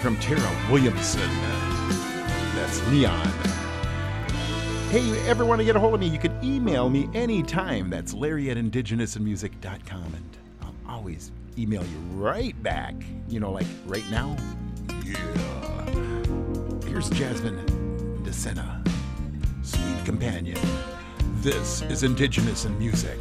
from 0.00 0.16
Tara 0.16 0.50
Williamson. 0.70 1.28
That's 2.54 2.86
Neon. 2.88 3.26
Hey, 4.88 5.00
you 5.00 5.14
ever 5.26 5.44
want 5.44 5.60
to 5.60 5.64
get 5.64 5.76
a 5.76 5.78
hold 5.78 5.94
of 5.94 6.00
me, 6.00 6.06
you 6.08 6.18
can 6.18 6.36
email 6.42 6.88
me 6.88 7.08
anytime. 7.12 7.90
That's 7.90 8.14
Larry 8.14 8.50
at 8.50 8.56
indigenousinmusic.com, 8.56 10.14
and 10.14 10.36
I'll 10.62 10.74
always 10.88 11.30
email 11.58 11.82
you 11.82 11.98
right 12.14 12.60
back. 12.62 12.94
You 13.28 13.40
know, 13.40 13.52
like 13.52 13.66
right 13.86 14.08
now. 14.10 14.36
Yeah. 15.04 15.14
Here's 16.86 17.10
Jasmine 17.10 17.58
Netsena, 18.24 18.86
sweet 19.62 20.04
companion. 20.04 20.58
This 21.36 21.82
is 21.82 22.02
Indigenous 22.04 22.64
and 22.64 22.74
in 22.74 22.78
Music. 22.78 23.18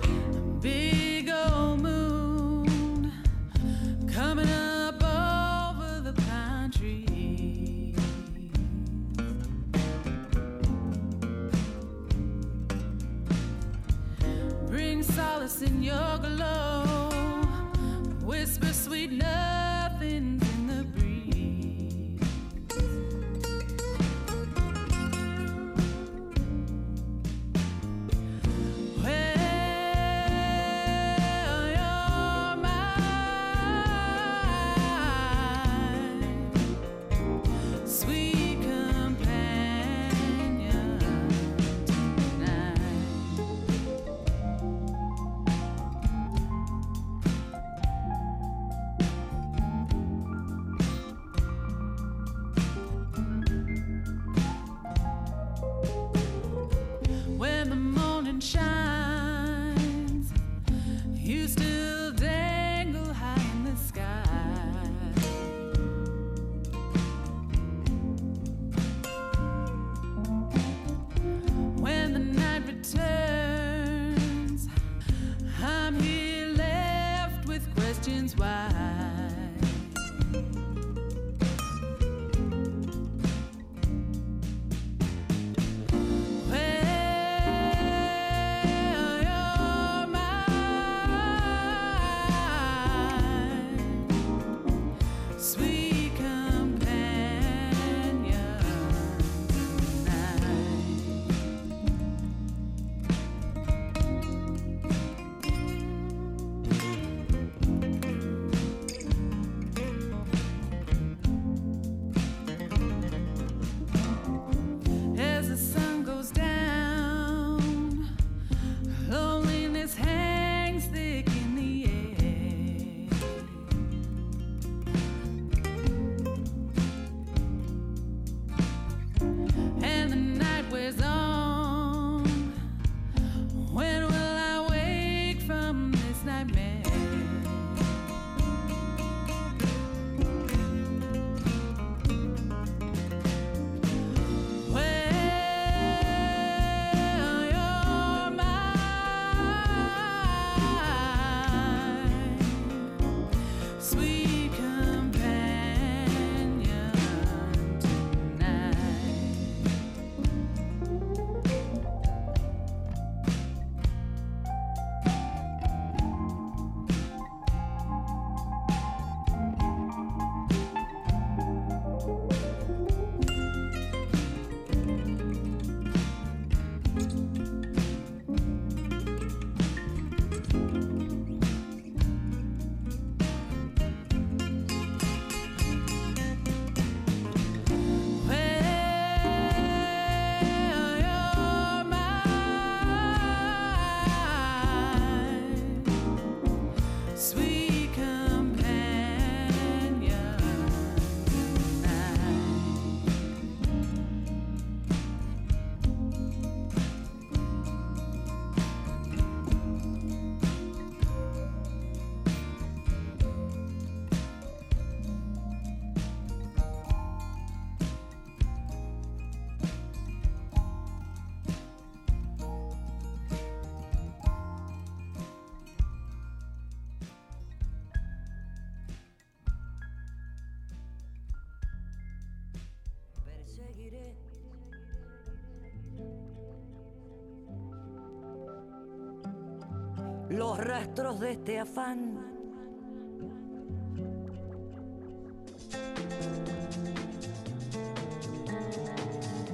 los 240.30 240.58
rastros 240.58 241.20
de 241.20 241.32
este 241.32 241.60
afán. 241.60 242.26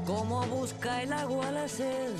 Como 0.05 0.45
busca 0.47 1.01
el 1.01 1.13
agua 1.13 1.51
la 1.51 1.67
sed. 1.67 2.11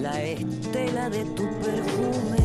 La 0.00 0.22
estela 0.22 1.10
de 1.10 1.24
tu 1.26 1.48
perfume. 1.60 2.39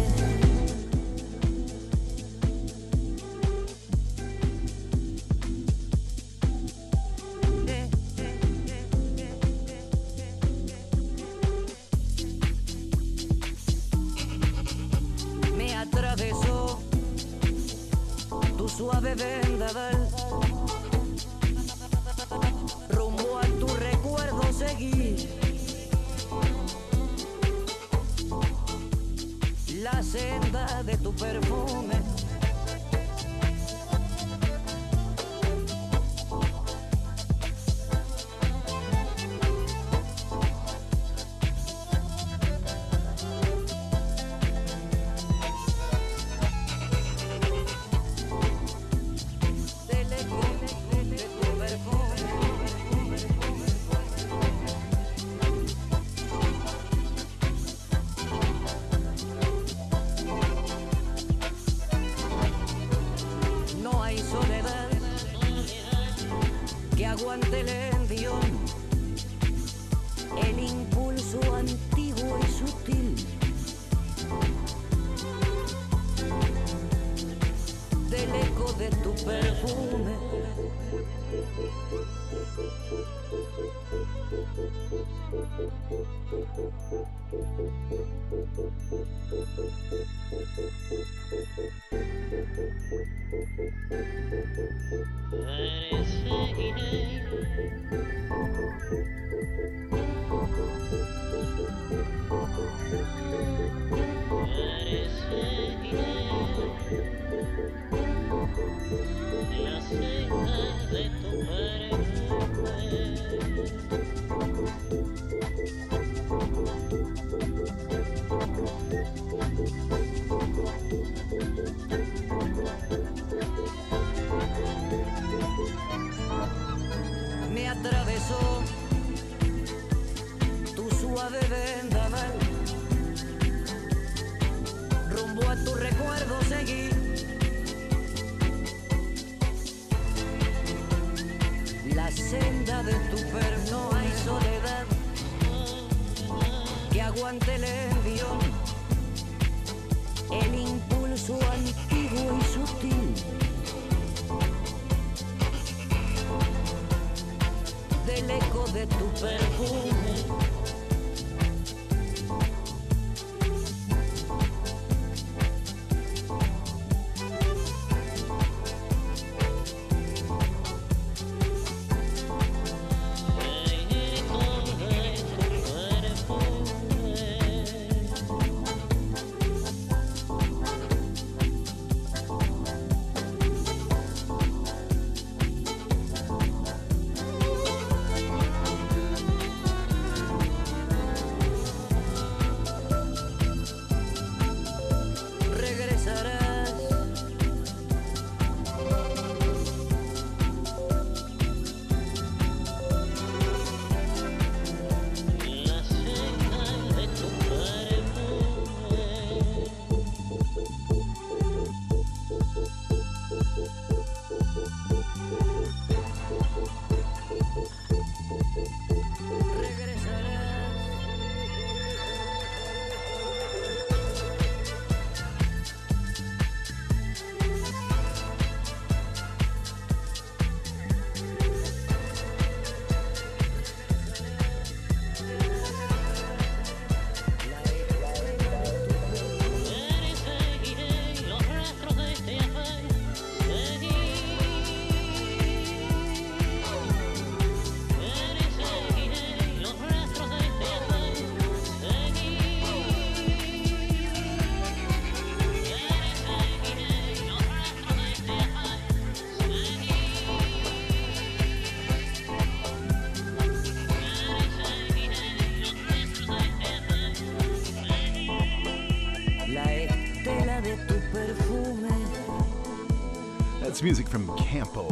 That's 273.59 273.83
music 273.83 274.07
from 274.07 274.33
Campo 274.37 274.87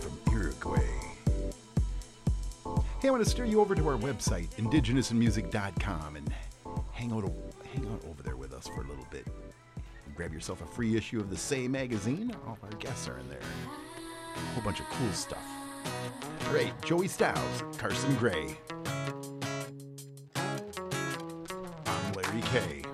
from 0.00 0.34
Uruguay. 0.34 0.84
Hey, 3.00 3.08
I 3.08 3.10
want 3.10 3.24
to 3.24 3.30
steer 3.30 3.46
you 3.46 3.60
over 3.62 3.74
to 3.74 3.88
our 3.88 3.96
website, 3.96 4.50
indigenousinmusic.com, 4.56 6.16
and 6.16 6.30
hang 6.92 7.10
out, 7.10 7.32
hang 7.72 7.86
out 7.90 8.04
over 8.06 8.22
there 8.22 8.36
with 8.36 8.52
us 8.52 8.68
for 8.68 8.82
a 8.82 8.86
little 8.86 9.06
bit. 9.10 9.26
Grab 10.14 10.34
yourself 10.34 10.60
a 10.60 10.66
free 10.66 10.94
issue 10.94 11.20
of 11.20 11.30
the 11.30 11.38
Say 11.38 11.66
magazine. 11.68 12.36
All 12.46 12.58
our 12.62 12.76
guests 12.78 13.08
are 13.08 13.18
in 13.18 13.26
there. 13.30 13.40
A 14.36 14.38
whole 14.54 14.62
bunch 14.62 14.80
of 14.80 14.86
cool 14.90 15.12
stuff. 15.12 15.46
Great. 16.50 16.72
Joey 16.84 17.08
Stylez, 17.08 17.78
Carsen 17.78 18.14
Gray. 18.16 18.58
I'm 21.86 22.12
Larry 22.12 22.42
K. 22.42 22.91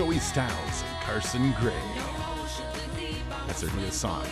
Joey 0.00 0.16
Stylez 0.16 0.82
and 0.82 1.02
Carsen 1.02 1.54
Gray. 1.60 1.74
That's 3.46 3.58
certainly 3.58 3.86
a 3.86 3.92
song. 3.92 4.24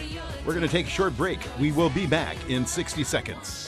We're 0.47 0.55
going 0.55 0.65
to 0.65 0.73
take 0.73 0.86
a 0.86 0.89
short 0.89 1.15
break. 1.15 1.40
We 1.61 1.73
will 1.73 1.90
be 1.90 2.07
back 2.07 2.39
in 2.49 2.65
60 2.65 3.05
seconds. 3.05 3.68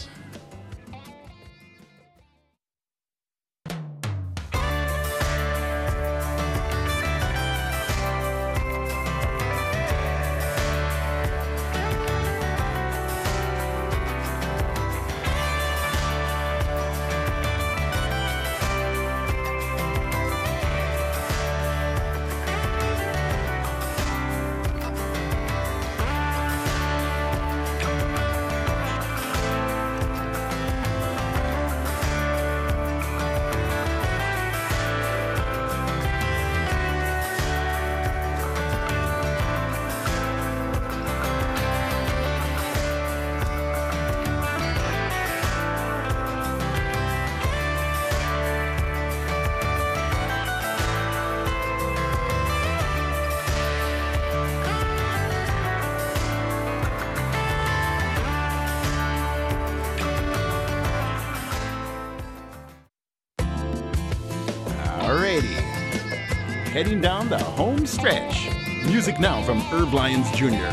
heading 66.90 67.00
down 67.00 67.28
the 67.28 67.38
home 67.38 67.86
stretch. 67.86 68.50
Music 68.84 69.20
now 69.20 69.40
from 69.44 69.60
Herb 69.60 69.94
Lyons 69.94 70.28
Jr. 70.32 70.72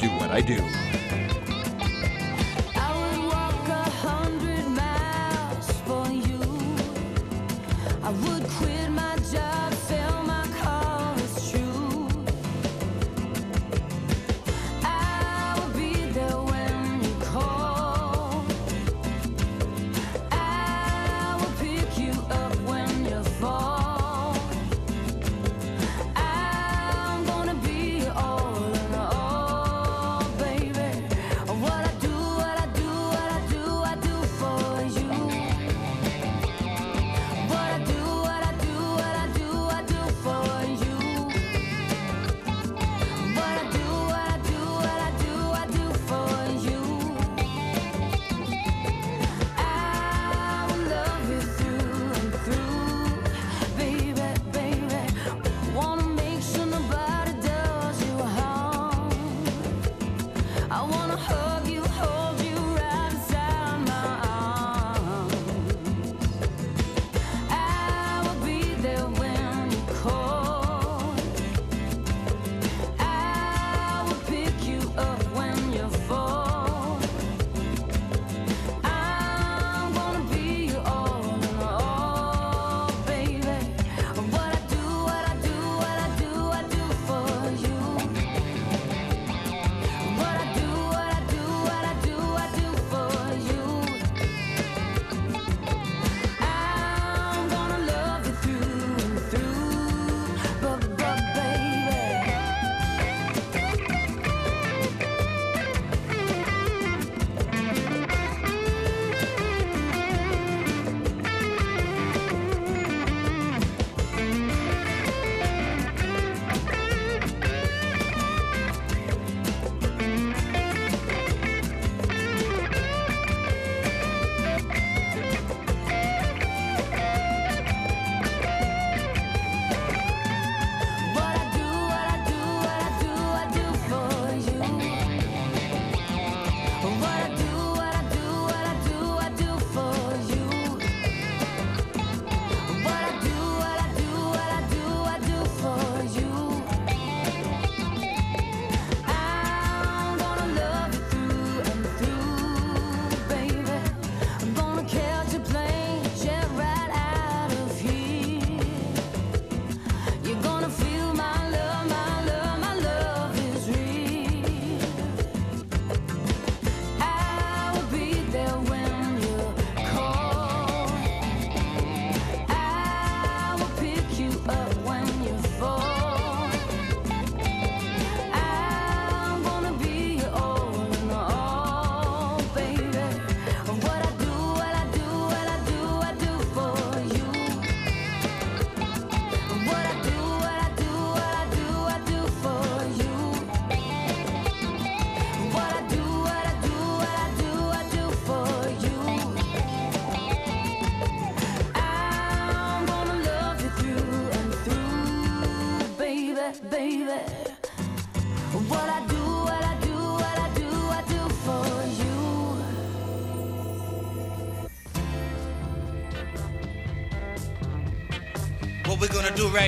Do 0.00 0.08
what 0.18 0.32
I 0.32 0.40
do. 0.44 0.87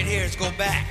Right 0.01 0.09
here 0.11 0.25
is 0.25 0.35
go 0.35 0.51
back. 0.53 0.90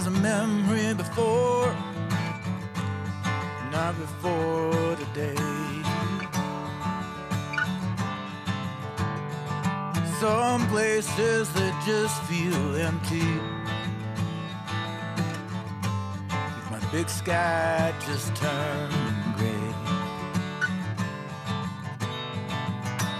As 0.00 0.06
a 0.06 0.10
memory 0.10 0.94
before. 0.94 1.76
Not 3.70 3.94
before 3.98 4.96
today. 4.96 5.36
Some 10.18 10.66
places 10.68 11.52
that 11.52 11.74
just 11.86 12.16
feel 12.22 12.76
empty. 12.76 13.30
If 16.58 16.70
my 16.70 16.80
big 16.90 17.08
sky 17.10 17.92
just 18.06 18.34
turned 18.36 18.94
gray. 19.36 19.68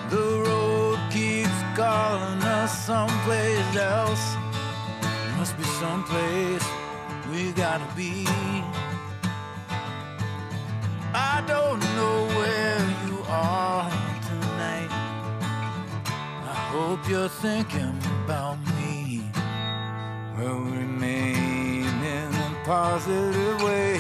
The 0.09 0.29
road 0.47 0.99
keeps 1.11 1.61
calling 1.77 2.43
us 2.43 2.73
someplace 2.87 3.77
else. 3.77 4.30
Someplace 5.81 6.69
we 7.33 7.53
gotta 7.53 7.89
be. 7.97 8.27
I 11.15 11.43
don't 11.47 11.81
know 11.97 12.27
where 12.37 12.81
you 13.07 13.17
are 13.27 13.89
tonight. 14.29 14.91
I 16.45 16.59
hope 16.75 17.09
you're 17.09 17.31
thinking 17.31 17.99
about 18.25 18.59
me. 18.77 19.23
Well, 20.37 20.61
remain 20.61 21.87
in 22.19 22.31
a 22.35 22.51
positive 22.67 23.63
way, 23.63 23.99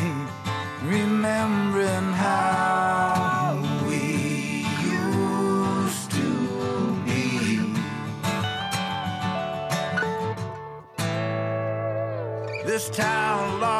remembering 0.85 2.13
how 2.13 2.70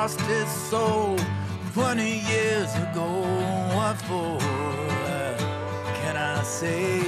lost 0.03 0.21
its 0.31 0.53
soul 0.71 1.19
20 1.75 2.21
years 2.33 2.75
ago. 2.77 3.09
What 3.75 3.97
for? 4.09 4.39
Can 6.01 6.17
I 6.17 6.43
say? 6.43 7.01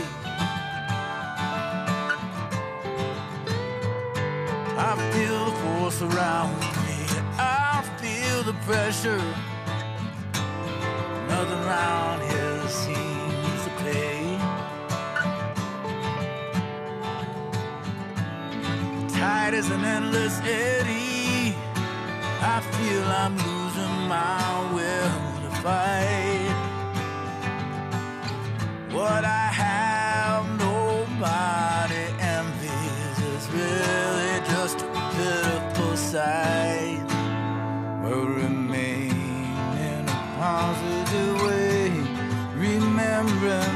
I 4.89 4.93
feel 5.13 5.39
the 5.49 5.55
force 5.63 6.03
around 6.03 6.53
me. 6.61 6.99
I 7.39 7.83
feel 8.01 8.39
the 8.51 8.57
pressure. 8.67 9.25
Nothing 11.33 11.63
around 11.67 12.19
here 12.31 12.69
seems 12.85 13.59
to 13.67 13.73
pay. 13.85 14.21
Tide 19.19 19.55
is 19.55 19.71
an 19.71 19.83
endless 19.83 20.39
eddy. 20.41 20.92
Feel 22.83 23.05
I'm 23.05 23.37
losing 23.37 24.09
my 24.09 24.73
will 24.75 25.19
to 25.43 25.51
fight. 25.63 26.55
What 28.91 29.25
I 29.25 29.47
have, 29.65 30.45
nobody 30.59 32.05
envies. 32.35 33.19
It's 33.31 33.49
really 33.59 34.35
just 34.55 34.79
a 34.81 34.89
pitiful 35.15 35.97
sight. 35.97 37.07
We'll 38.03 38.27
remain 38.27 39.13
in 39.89 40.03
a 40.09 40.21
positive 40.43 41.35
way, 41.47 41.91
remembering 42.57 43.72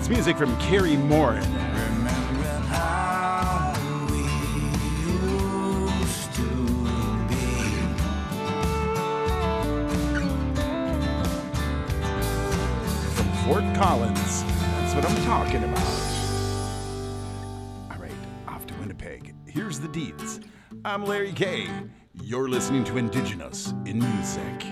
That's 0.00 0.08
music 0.08 0.38
from 0.38 0.56
Carrie 0.56 0.96
Morin. 0.96 1.42
From 13.12 13.32
Fort 13.44 13.62
Collins. 13.76 14.42
That's 14.42 14.94
what 14.94 15.04
I'm 15.04 15.22
talking 15.26 15.64
about. 15.64 15.86
All 17.90 17.98
right, 17.98 18.10
off 18.48 18.66
to 18.68 18.74
Winnipeg. 18.76 19.34
Here's 19.44 19.80
the 19.80 19.88
deeds. 19.88 20.40
I'm 20.82 21.04
Larry 21.04 21.34
K. 21.34 21.68
You're 22.22 22.48
listening 22.48 22.84
to 22.84 22.96
Indigenous 22.96 23.74
in 23.84 23.98
Music. 23.98 24.69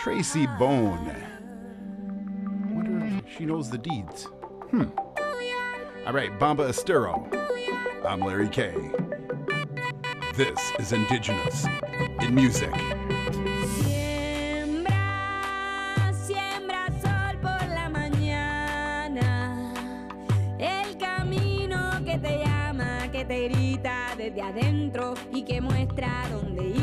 Tracy 0.00 0.46
Bone. 0.58 1.14
Wonder 2.70 3.04
if 3.18 3.36
she 3.36 3.44
knows 3.44 3.68
the 3.68 3.76
deeds. 3.76 4.24
Hmm. 4.70 4.84
All 6.06 6.14
right, 6.14 6.30
Bamba 6.38 6.70
Estero. 6.70 7.28
I'm 8.08 8.20
Larry 8.20 8.48
K. 8.48 8.72
This 10.38 10.58
is 10.78 10.92
Indigenous 10.92 11.66
in 12.22 12.34
Music. 12.34 12.72
Siembra 16.14 16.88
sol 17.02 17.36
por 17.42 17.68
la 17.68 17.90
mañana, 17.90 19.74
el 20.58 20.96
camino 20.96 22.02
que 22.06 22.16
te 22.16 22.38
llama, 22.38 23.06
que 23.12 23.26
te 23.26 23.48
grita 23.50 24.14
desde 24.16 24.40
adentro 24.40 25.12
y 25.30 25.42
que 25.42 25.60
muestra 25.60 26.26
dónde 26.30 26.68
ir. 26.68 26.79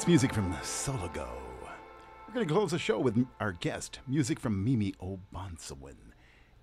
That's 0.00 0.08
music 0.08 0.32
from 0.32 0.50
Solago. 0.62 1.28
We're 2.26 2.32
going 2.32 2.48
to 2.48 2.54
close 2.54 2.70
the 2.70 2.78
show 2.78 2.98
with 2.98 3.22
our 3.38 3.52
guest, 3.52 3.98
music 4.06 4.40
from 4.40 4.64
Mimi 4.64 4.94
O'Bonsawin. 4.98 6.14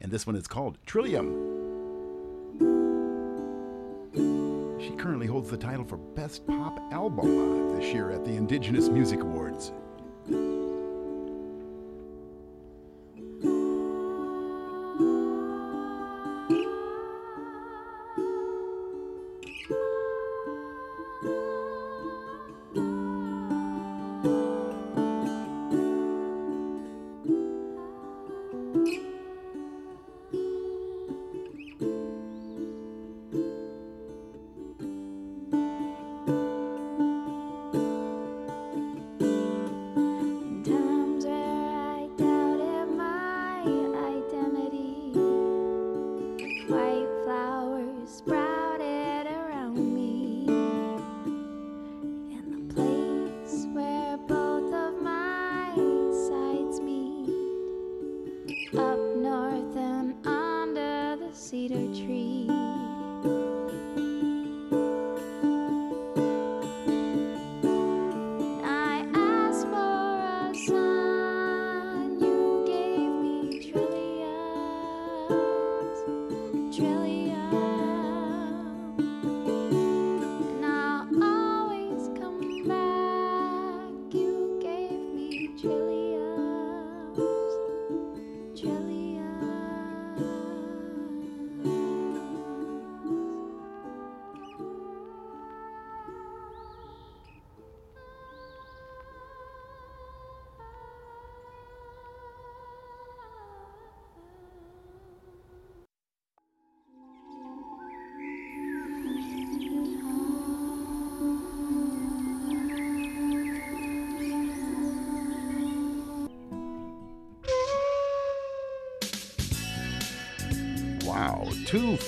And 0.02 0.12
this 0.12 0.26
one 0.26 0.36
is 0.36 0.48
called 0.48 0.80
Trillium. 0.88 1.28
She 4.82 4.90
currently 4.96 5.28
holds 5.28 5.52
the 5.52 5.58
title 5.58 5.86
for 5.86 5.98
Best 5.98 6.48
Pop 6.48 6.80
Album 6.92 7.78
this 7.78 7.94
year 7.94 8.10
at 8.10 8.26
the 8.26 8.32
Indigenous 8.32 8.90
Music 8.90 9.22
Awards. 9.22 9.72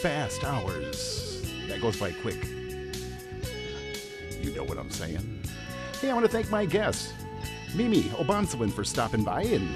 Fast 0.02 0.46
hours. 0.46 1.42
That 1.68 1.82
goes 1.82 2.00
by 2.00 2.14
quick. 2.14 2.42
You 4.42 4.54
know 4.56 4.64
what 4.64 4.78
I'm 4.78 4.90
saying. 4.90 5.42
Hey, 6.00 6.10
I 6.10 6.14
want 6.14 6.26
to 6.26 6.32
thank 6.32 6.50
my 6.50 6.66
guest, 6.66 7.14
Mimi 7.76 8.10
O'Bonsawin, 8.18 8.72
for 8.72 8.86
stopping 8.86 9.26
by. 9.26 9.42
And 9.42 9.68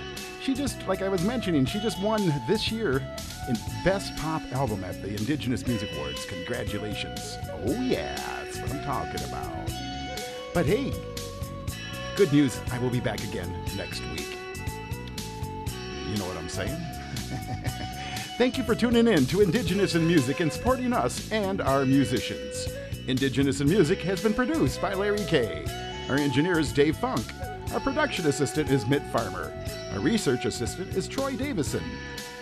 she 0.41 0.53
just, 0.53 0.87
like 0.87 1.01
I 1.01 1.09
was 1.09 1.21
mentioning, 1.25 1.65
she 1.65 1.77
just 1.81 2.01
won 2.01 2.33
this 2.47 2.71
year 2.71 3.05
in 3.49 3.57
Best 3.83 4.15
Pop 4.15 4.41
Album 4.53 4.85
at 4.85 5.01
the 5.01 5.09
Indigenous 5.09 5.67
Music 5.67 5.89
Awards. 5.97 6.25
Congratulations. 6.25 7.37
Oh, 7.65 7.81
yeah, 7.81 8.15
that's 8.45 8.59
what 8.59 8.71
I'm 8.71 8.83
talking 8.85 9.27
about. 9.27 9.69
But 10.53 10.65
hey, 10.65 10.93
good 12.15 12.31
news, 12.31 12.61
I 12.71 12.79
will 12.79 12.89
be 12.89 13.01
back 13.01 13.21
again 13.25 13.53
next 13.75 14.01
week. 14.11 14.37
You 16.07 16.17
know 16.17 16.27
what 16.27 16.37
I'm 16.37 16.47
saying? 16.47 16.79
Thank 18.35 18.57
you 18.57 18.63
for 18.63 18.73
tuning 18.73 19.07
in 19.07 19.27
to 19.27 19.41
Indigenous 19.41 19.93
in 19.93 20.07
Music 20.07 20.39
and 20.39 20.51
supporting 20.51 20.91
us 20.91 21.31
and 21.31 21.61
our 21.61 21.85
musicians. 21.85 22.67
Indigenous 23.05 23.61
in 23.61 23.69
Music 23.69 24.01
has 24.01 24.23
been 24.23 24.33
produced 24.33 24.81
by 24.81 24.95
Larry 24.95 25.23
K. 25.27 25.63
Our 26.09 26.15
engineer 26.15 26.57
is 26.57 26.73
Dave 26.73 26.97
Funk. 26.97 27.23
Our 27.73 27.79
production 27.79 28.25
assistant 28.25 28.71
is 28.71 28.87
Mitt 28.87 29.03
Farmer. 29.11 29.53
Our 29.93 29.99
research 29.99 30.45
assistant 30.45 30.95
is 30.95 31.07
Troy 31.07 31.35
Davison. 31.35 31.83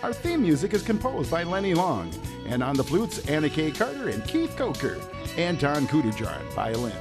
Our 0.01 0.13
theme 0.13 0.43
music 0.43 0.73
is 0.73 0.81
composed 0.81 1.30
by 1.30 1.43
Lenny 1.43 1.73
Long. 1.73 2.09
And 2.47 2.63
on 2.63 2.77
the 2.77 2.85
flutes, 2.85 3.27
Anna 3.27 3.49
K. 3.49 3.69
Carter 3.69 4.07
and 4.07 4.23
Keith 4.23 4.55
Coker. 4.55 4.97
And 5.35 5.59
Don 5.59 5.88
Kudujar, 5.88 6.41
violin. 6.53 6.93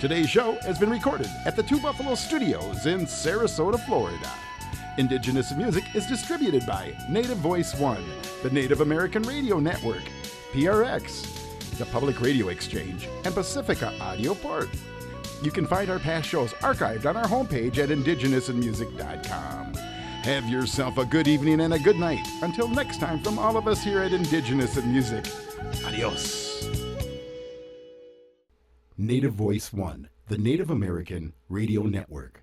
Today's 0.00 0.30
show 0.30 0.52
has 0.62 0.78
been 0.78 0.90
recorded 0.90 1.28
at 1.44 1.56
the 1.56 1.62
Two 1.62 1.78
Buffalo 1.78 2.14
Studios 2.14 2.86
in 2.86 3.00
Sarasota, 3.00 3.78
Florida. 3.84 4.30
Indigenous 4.98 5.52
Music 5.54 5.84
is 5.94 6.06
distributed 6.06 6.66
by 6.66 6.94
Native 7.08 7.38
Voice 7.38 7.74
One, 7.74 8.04
the 8.42 8.50
Native 8.50 8.80
American 8.80 9.22
Radio 9.22 9.58
Network, 9.58 10.02
PRX, 10.52 11.78
the 11.78 11.86
Public 11.86 12.20
Radio 12.20 12.48
Exchange, 12.48 13.08
and 13.24 13.34
Pacifica 13.34 13.92
Audio 14.00 14.34
Port. 14.34 14.68
You 15.42 15.50
can 15.50 15.66
find 15.66 15.90
our 15.90 15.98
past 15.98 16.28
shows 16.28 16.52
archived 16.54 17.06
on 17.06 17.16
our 17.16 17.24
homepage 17.24 17.78
at 17.78 17.88
indigenousinmusic.com. 17.88 19.74
Have 19.74 20.46
yourself 20.48 20.98
a 20.98 21.06
good 21.06 21.26
evening 21.26 21.62
and 21.62 21.72
a 21.72 21.78
good 21.78 21.96
night. 21.96 22.26
Until 22.42 22.68
next 22.68 23.00
time, 23.00 23.22
from 23.22 23.38
all 23.38 23.56
of 23.56 23.66
us 23.66 23.82
here 23.82 24.00
at 24.00 24.12
Indigenous 24.12 24.76
in 24.76 24.92
Music, 24.92 25.24
adios. 25.86 26.68
Native 28.98 29.32
Voice 29.32 29.72
One, 29.72 30.10
the 30.28 30.36
Native 30.36 30.68
American 30.68 31.32
Radio 31.48 31.84
Network. 31.84 32.38